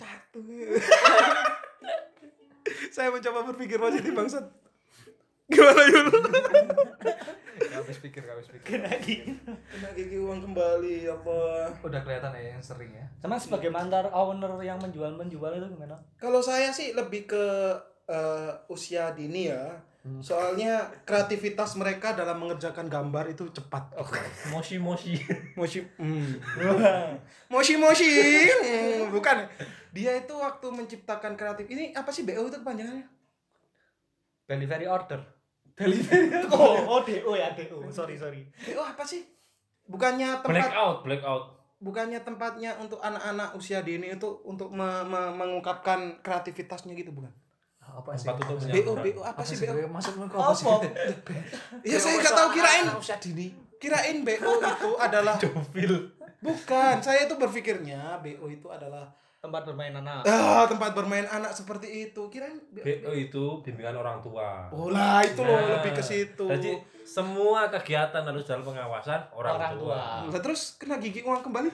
[2.95, 4.47] Saya mencoba berpikir positif bangsat.
[5.51, 6.07] Gimana Yul?
[7.61, 8.65] Gak habis pikir, gak habis pikir.
[8.65, 9.35] Kena gini.
[9.45, 11.39] Kena gigi uang kembali apa?
[11.83, 13.07] Udah kelihatan ya yang sering ya.
[13.19, 15.99] Sama sebagai mantar owner yang menjual-menjual itu gimana?
[16.23, 17.45] Kalau saya sih lebih ke
[18.07, 19.75] eh, usia dini ya.
[20.25, 23.93] Soalnya kreativitas mereka dalam mengerjakan gambar itu cepat.
[24.49, 25.21] moshi moshi
[25.53, 26.41] Moshi, hmm.
[27.53, 28.09] moshi moshi,
[28.49, 29.45] Hmm, bukan.
[29.93, 31.69] Dia itu waktu menciptakan kreatif.
[31.69, 33.05] Ini apa sih BO itu kepanjangannya?
[34.49, 35.21] Delivery order.
[35.77, 36.49] Delivery.
[36.49, 37.85] Oh, oh DO ya, DO.
[37.93, 38.49] Sorry, sorry.
[38.65, 39.29] BO apa sih?
[39.85, 41.45] Bukannya tempat blackout blackout
[41.81, 47.33] bukannya tempatnya untuk anak-anak usia dini itu untuk me- me- mengungkapkan kreativitasnya gitu bukan?
[47.93, 48.27] Apa sih?
[48.27, 49.75] tempat untuk BO BO apa sih BO?
[49.89, 50.47] Maksudmu kok Apa?
[50.47, 50.67] apa sih?
[51.85, 53.49] Ya saya nggak tahu kirain usia dini.
[53.77, 55.93] kirain BO itu adalah Dovil
[56.39, 56.95] bukan.
[56.99, 59.09] Saya itu berpikirnya BO itu adalah
[59.41, 60.21] Tempat bermain anak.
[60.23, 62.29] ah, tempat bermain anak seperti itu.
[62.29, 62.85] Kirain BO.
[62.85, 66.45] BO itu bimbingan orang tua Oh lah itu loh Nah, lebih ke situ.
[66.47, 70.29] jadi semua kegiatan harus dalam pengawasan orang, Orang tua, tua.
[70.29, 71.73] Lah, terus kena gigi uang kembali?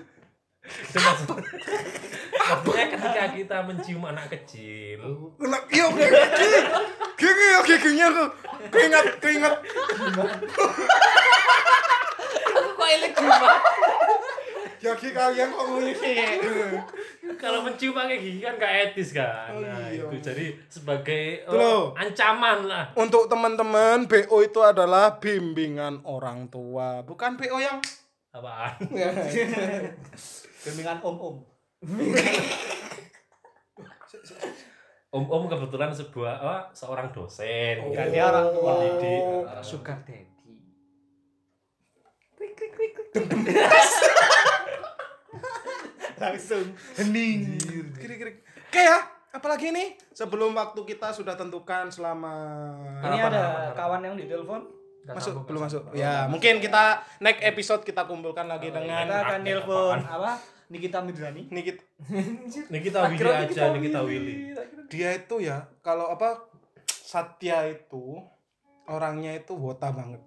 [2.36, 5.00] Maksudnya ketika kita mencium anak kecil
[5.36, 6.60] Kena iya kena gigi.
[7.16, 8.24] Gigi ya giginya ke
[8.68, 9.54] keingat keingat.
[12.76, 13.50] kok elek juga
[14.76, 16.12] Gigi kalian kok ngisi.
[17.36, 20.04] kalau mencium pakai gigi kan gak etis kan Oh, nah iya.
[20.04, 27.34] itu jadi sebagai oh, ancaman lah Untuk teman-teman BO itu adalah bimbingan orang tua, bukan
[27.34, 27.80] BO yang
[28.30, 28.76] apaan
[30.66, 31.46] Bimbingan om-om.
[35.14, 37.94] om-om kebetulan sebuah apa, seorang dosen Oh.
[37.94, 38.72] Kan dia orang tua.
[38.82, 39.22] Pendidik.
[39.46, 40.26] Uh, Sugar daddy.
[46.16, 46.64] Langsung
[46.98, 47.60] hening.
[47.94, 48.42] kiri-kiri.
[48.66, 48.98] Oke ya,
[49.30, 52.34] apalagi nih sebelum waktu kita sudah tentukan selama
[53.04, 54.62] Ini Harapan, ada harapan, kawan yang ditelepon.
[55.06, 55.82] Masuk belum masuk.
[55.94, 60.00] Ya, mungkin kita next episode kita kumpulkan lagi dengan Kita akan apaan?
[60.02, 60.55] apa?
[60.66, 61.46] Nikita Midrani.
[61.50, 61.78] Nikit.
[62.70, 64.34] Nikita Willy Akhirnya aja Nikita Willy
[64.90, 66.46] Dia itu ya, kalau apa
[66.86, 68.18] Satya itu
[68.90, 70.22] orangnya itu wota banget.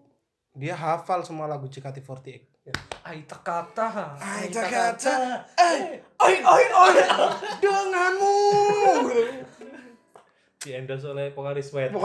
[0.55, 2.47] Dia hafal semua lagu JKT48.
[3.03, 4.19] Aita kata.
[4.19, 5.15] Aita kata.
[5.57, 6.95] Eh, oi oi oi.
[7.63, 8.35] Denganmu.
[10.59, 11.95] di endorse oleh Pokari Sweat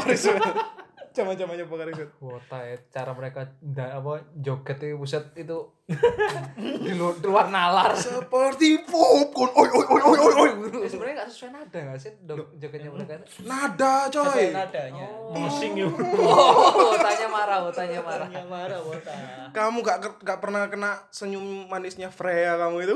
[1.15, 2.11] Pokoknya Zaman-zamannya Pokari Sweat.
[2.19, 5.59] Wota ya, cara mereka da, apa joget itu buset itu
[6.83, 7.95] di luar, di luar nalar.
[7.95, 9.55] Seperti popcorn.
[9.55, 10.51] Oi oi oi oi oi oi.
[10.83, 12.11] Ya, sebenarnya nggak sesuai nada nggak sih
[12.59, 13.47] jogetnya mereka itu?
[13.47, 14.47] Nada Sesuai coy.
[14.51, 15.07] nadanya.
[15.31, 15.95] Pusing yuk.
[16.19, 18.29] Oh, tanya marah, tanya marah.
[18.35, 19.15] Yang marah wota.
[19.55, 22.95] Kamu gak gak pernah kena senyum manisnya Freya kamu itu.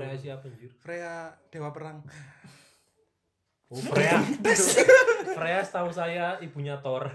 [0.00, 0.72] Freya siapa anjir?
[0.80, 2.00] Freya dewa perang.
[3.68, 4.16] Oh, Freya.
[5.36, 7.12] Freya setahu saya ibunya Thor.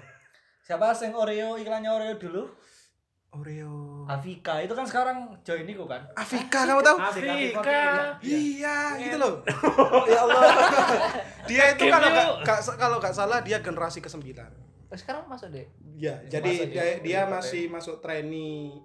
[0.70, 2.46] Siapa sing Oreo iklannya Oreo dulu?
[3.30, 4.06] Oreo.
[4.06, 6.06] Afika itu kan sekarang join niku kan.
[6.14, 6.98] Afika kamu tahu?
[7.00, 7.74] Afrika.
[8.22, 9.42] Iya, gitu loh.
[10.14, 10.42] ya Allah.
[11.46, 12.10] dia itu kalau
[12.46, 14.30] gak, kalau gak salah dia generasi ke-9.
[14.30, 14.38] Eh,
[14.94, 15.66] Sekarang masuk deh.
[15.98, 18.78] Iya, jadi Masa dia, dia- dia masih masuk trainee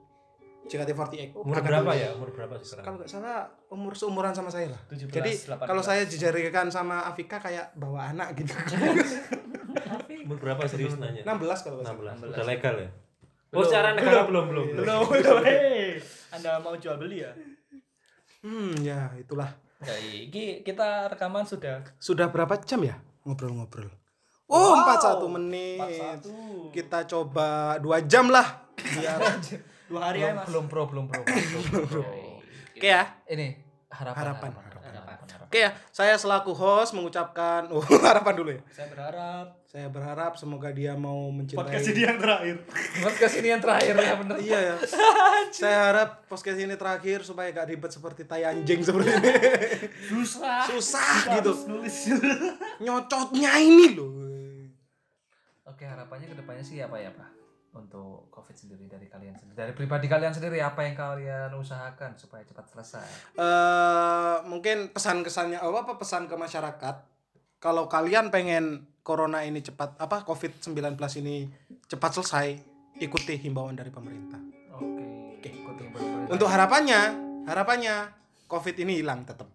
[0.65, 1.37] JKT48.
[1.37, 2.17] Umur berapa ya?
[2.17, 2.95] Umur berapa sih Kalau sekarang?
[2.97, 4.81] nggak salah umur seumuran sama saya lah.
[4.89, 5.69] 17, Jadi 18.
[5.69, 8.57] kalau saya dijadikan sama Afika kayak bawa anak gitu.
[10.23, 11.27] Umur berapa serius nanya?
[11.27, 12.15] 16 kalau nggak salah.
[12.15, 12.31] 16.
[12.31, 12.91] Udah legal ya?
[13.55, 14.67] Oh, secara negara belum belum.
[14.79, 15.43] Belum, belum.
[15.43, 15.99] Hei,
[16.31, 17.33] Anda mau jual beli ya?
[18.43, 19.51] Hmm, ya itulah.
[19.85, 19.95] Ya,
[20.65, 23.91] kita rekaman sudah Sudah berapa jam ya ngobrol-ngobrol?
[24.45, 25.25] Oh, Wow.
[25.25, 25.81] 41 menit.
[26.21, 26.75] 41.
[26.75, 28.69] Kita coba 2 jam lah.
[28.77, 29.17] Biar
[29.89, 30.47] dua hari ya mas.
[30.49, 31.23] Belum pro, belum pro.
[31.25, 32.03] belum pro.
[32.75, 33.23] Oke ya.
[33.25, 33.55] Ini
[33.89, 34.74] harapan, harapan, harapan.
[35.55, 37.79] Oke ya, saya selaku host mengucapkan oh,
[38.11, 38.61] harapan dulu ya.
[38.75, 42.57] Saya berharap Saya berharap semoga dia mau mencintai podcast ini yang terakhir.
[42.99, 44.37] Podcast ini yang terakhir ya bener.
[44.43, 44.75] Iya ya.
[45.63, 49.31] saya harap podcast ini terakhir supaya gak ribet seperti tai anjing seperti ini.
[50.11, 50.67] Susah.
[50.75, 51.55] Susah gitu.
[51.55, 51.97] Harus nulis.
[52.83, 54.11] Nyocotnya ini loh.
[55.71, 57.44] Oke, harapannya ke depannya sih apa ya, Pak?
[57.75, 59.59] Untuk Covid sendiri dari kalian sendiri.
[59.59, 63.07] Dari pribadi kalian sendiri apa yang kalian usahakan supaya cepat selesai?
[63.35, 66.97] eh mungkin pesan-kesannya apa apa pesan ke masyarakat
[67.59, 70.75] kalau kalian pengen corona ini cepat apa covid-19
[71.21, 71.51] ini
[71.85, 72.49] cepat selesai
[72.99, 74.39] ikuti himbauan dari pemerintah
[74.75, 75.05] Oke.
[75.45, 76.31] Ikuti bener-bener.
[76.31, 77.01] untuk harapannya
[77.45, 78.07] harapannya
[78.47, 79.51] covid ini hilang tetap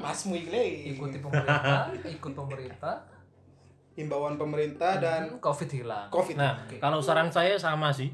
[0.00, 0.96] Masmu iki.
[0.96, 3.04] ikuti pemerintah, ikut pemerintah,
[3.98, 6.08] himbauan pemerintah dan dan Covid hilang.
[6.08, 6.36] covid.
[6.38, 8.10] Nah, kalau saran saya sama sih.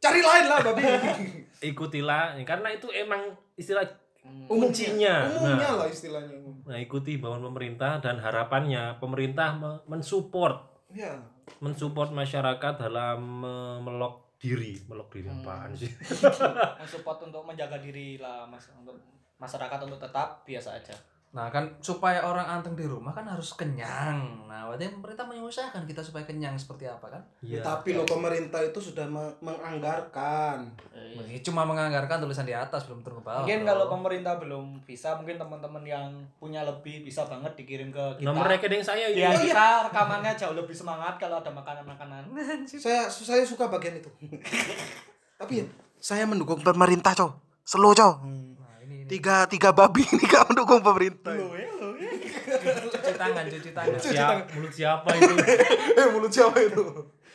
[0.00, 0.82] cari lain lah babi.
[1.70, 3.20] Ikutilah karena itu emang
[3.52, 3.84] istilah
[4.24, 4.48] umumnya.
[4.48, 5.14] kuncinya.
[5.28, 10.64] umumnya Nah, lah istilahnya nah, ikuti himbauan pemerintah dan harapannya pemerintah me- mensupport.
[10.96, 11.20] Ya
[11.58, 15.90] mensupport masyarakat dalam me- melok diri, melok diri apaan sih?
[16.80, 18.96] Mensupport untuk menjaga diri lah mas untuk
[19.36, 20.94] masyarakat untuk tetap biasa aja.
[21.30, 24.50] Nah, kan supaya orang anteng di rumah kan harus kenyang.
[24.50, 27.22] Nah, berarti pemerintah mengusahakan kita supaya kenyang seperti apa kan?
[27.38, 27.62] Iya.
[27.62, 33.22] tapi lo pemerintah itu sudah me- menganggarkan Ini cuma menganggarkan tulisan di atas belum turun
[33.22, 33.46] ke bawah.
[33.46, 36.06] Mungkin kalau pemerintah belum bisa, mungkin teman-teman yang
[36.38, 38.26] punya lebih bisa banget dikirim ke kita.
[38.26, 39.22] Nomor rekening saya ini.
[39.22, 42.26] Ya kita rekamannya jauh lebih semangat kalau ada makanan-makanan.
[42.66, 44.10] saya saya suka bagian itu
[45.40, 45.66] tapi ya,
[45.96, 47.32] saya mendukung pemerintah cow
[47.64, 48.49] slow cow Nah, ini, ini.
[49.10, 51.34] Tiga tiga babi ini gak mendukung pemerintah
[52.50, 53.98] cuci tangan, cuci tangan.
[53.98, 55.34] Siap, mulut siapa itu?
[55.98, 56.82] eh mulut siapa itu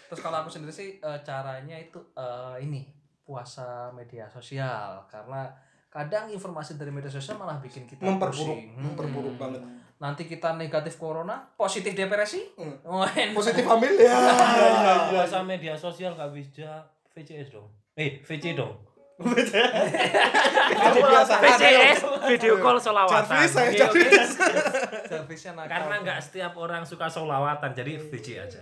[0.06, 2.88] Terus kalau aku sendiri sih eh, caranya itu eh, ini
[3.26, 5.50] puasa media sosial karena
[5.90, 8.76] kadang informasi dari media sosial malah bikin kita memperburuk pusing.
[8.76, 8.84] Hmm.
[8.92, 9.64] memperburuk banget
[9.96, 12.44] Nanti kita negatif corona, positif depresi.
[12.60, 12.84] Hmm.
[12.84, 14.20] Oh, positif hamil ya
[15.08, 16.84] Puasa media sosial gak bisa
[17.16, 17.72] VCS dong.
[17.96, 18.76] Eh, VC dong.
[19.16, 20.28] VCS,
[22.28, 23.48] video call solawatan.
[25.08, 25.72] Servisnya nakal.
[25.72, 28.60] Karena nggak setiap orang suka solawatan, jadi VC aja.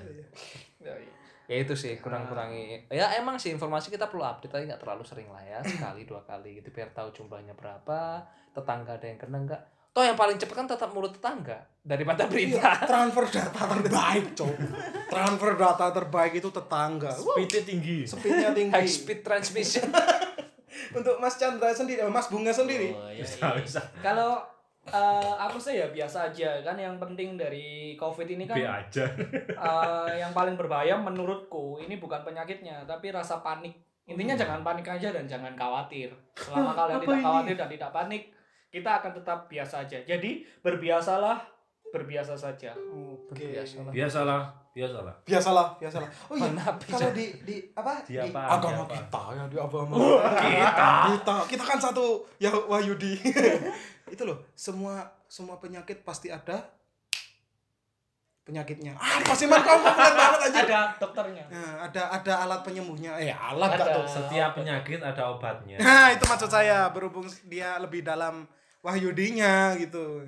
[1.44, 2.88] ya itu sih kurang-kurangi.
[2.94, 5.60] Ya emang sih informasi kita perlu update tapi nggak terlalu sering lah ya.
[5.66, 8.24] Sekali dua kali gitu biar tahu jumlahnya berapa
[8.54, 9.62] tetangga ada yang kena nggak.
[9.94, 12.82] Toh yang paling cepet kan tetap mulut tetangga daripada berita.
[12.90, 14.50] transfer data terbaik cow
[15.06, 17.14] transfer data terbaik itu tetangga.
[17.14, 17.98] Speednya tinggi.
[18.08, 19.86] speednya high tinggi speed transmission
[20.92, 23.50] untuk Mas Chandra sendiri eh, Mas Bunga sendiri Oh, iya, iya.
[23.60, 23.82] bisa.
[24.00, 24.42] Kalau
[24.84, 29.06] eh, aku sih ya biasa aja kan yang penting dari covid ini kan aja.
[29.48, 33.72] eh, yang paling berbahaya menurutku ini bukan penyakitnya tapi rasa panik
[34.04, 37.24] intinya jangan panik aja dan jangan khawatir selama kalian tidak ini?
[37.24, 38.24] khawatir dan tidak panik
[38.68, 41.40] kita akan tetap biasa aja jadi berbiasalah
[41.94, 42.74] berbiasa saja.
[42.74, 43.30] Oke.
[43.30, 43.94] Berbiasalah.
[43.94, 44.42] Biasalah,
[44.74, 45.16] biasalah.
[45.22, 46.10] biasalah biasalah.
[46.26, 46.50] Oh iya
[46.90, 48.02] kalau di di apa?
[48.02, 48.98] Di di apa, agama di apa?
[48.98, 49.96] kita ya di agama.
[50.42, 50.90] Kita.
[51.14, 53.14] Kita kita kan satu ya Wahyudi.
[54.14, 56.66] Itu loh semua semua penyakit pasti ada
[58.42, 58.98] penyakitnya.
[58.98, 61.46] Ah pasti man kamu banget aja ada dokternya.
[61.54, 63.14] Nah, ada ada alat penyembuhnya.
[63.22, 63.86] Eh alat Ada.
[63.86, 64.06] gak tuh?
[64.10, 65.78] Setiap penyakit ada obatnya.
[65.78, 68.50] nah itu maksud saya berhubung dia lebih dalam
[68.84, 70.26] Wahyudinya gitu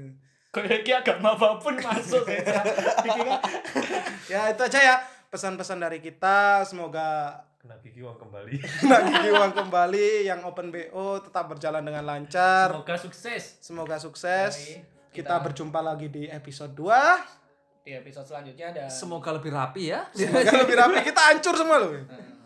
[0.56, 2.39] Kayak iki agama apa pun masuk ya.
[2.41, 2.64] Kan
[4.32, 4.95] Ya itu aja ya
[5.28, 6.64] pesan-pesan dari kita.
[6.64, 8.62] Semoga Kena gigi uang kembali.
[8.89, 12.70] Nak Gigi Uang kembali yang open BO tetap berjalan dengan lancar.
[12.70, 13.43] Semoga sukses.
[13.60, 14.53] Semoga sukses.
[14.56, 14.86] Yoi.
[15.10, 17.43] Kita berjumpa lagi di episode 2.
[17.86, 20.10] di episode selanjutnya dan Semoga lebih rapi ya.
[20.10, 21.06] Semoga lebih rapi.
[21.06, 21.93] Kita hancur semua loh.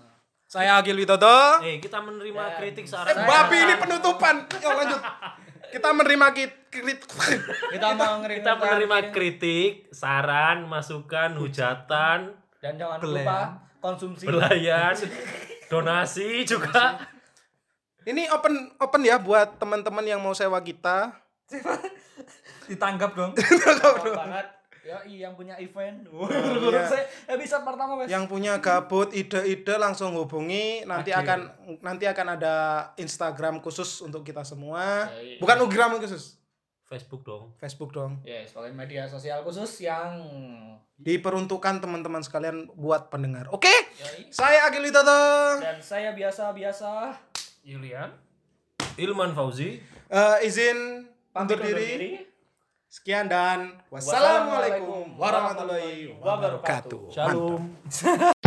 [0.51, 1.61] Saya Agil Widodo.
[1.61, 3.13] Eh, kita menerima Dan kritik Eh, saran.
[3.23, 4.35] babi ini penutupan.
[4.49, 4.99] Yuk lanjut.
[5.69, 6.58] Kita menerima kit kritik.
[6.69, 13.25] Kita mau ngeri- Kita menerima kritik, saran, masukan, hujatan, dan jangan Belayan.
[13.25, 13.39] lupa
[13.79, 14.93] konsumsi belayan,
[15.71, 16.99] donasi juga.
[18.03, 21.13] Ini open open ya buat teman-teman yang mau sewa kita.
[22.65, 23.31] Ditanggap dong.
[23.37, 24.47] Gampang banget
[24.79, 26.01] ya yang punya event
[26.71, 26.81] iya.
[26.87, 30.81] saya episode pertama wes Yang punya gabut, ide-ide langsung hubungi.
[30.81, 31.21] Nanti Oke.
[31.21, 31.39] akan
[31.83, 32.55] nanti akan ada
[32.95, 35.05] Instagram khusus untuk kita semua.
[35.37, 36.38] Bukan Instagram khusus,
[36.89, 37.53] Facebook dong.
[37.61, 38.17] Facebook dong.
[38.25, 40.17] yes pakai media sosial khusus yang
[40.99, 43.47] Diperuntukkan teman-teman sekalian buat pendengar.
[43.55, 43.71] Oke?
[43.71, 44.35] Yoi.
[44.35, 45.61] Saya Agil Widodo.
[45.63, 47.15] dan saya biasa-biasa
[47.63, 48.11] Julian.
[48.99, 49.79] Ilman Fauzi.
[50.09, 51.85] Eh, izin pamit diri.
[51.87, 52.11] diri
[52.89, 57.13] Sekian dan wassalamualaikum warahmatullahi wabarakatuh.
[57.13, 57.69] Shalom.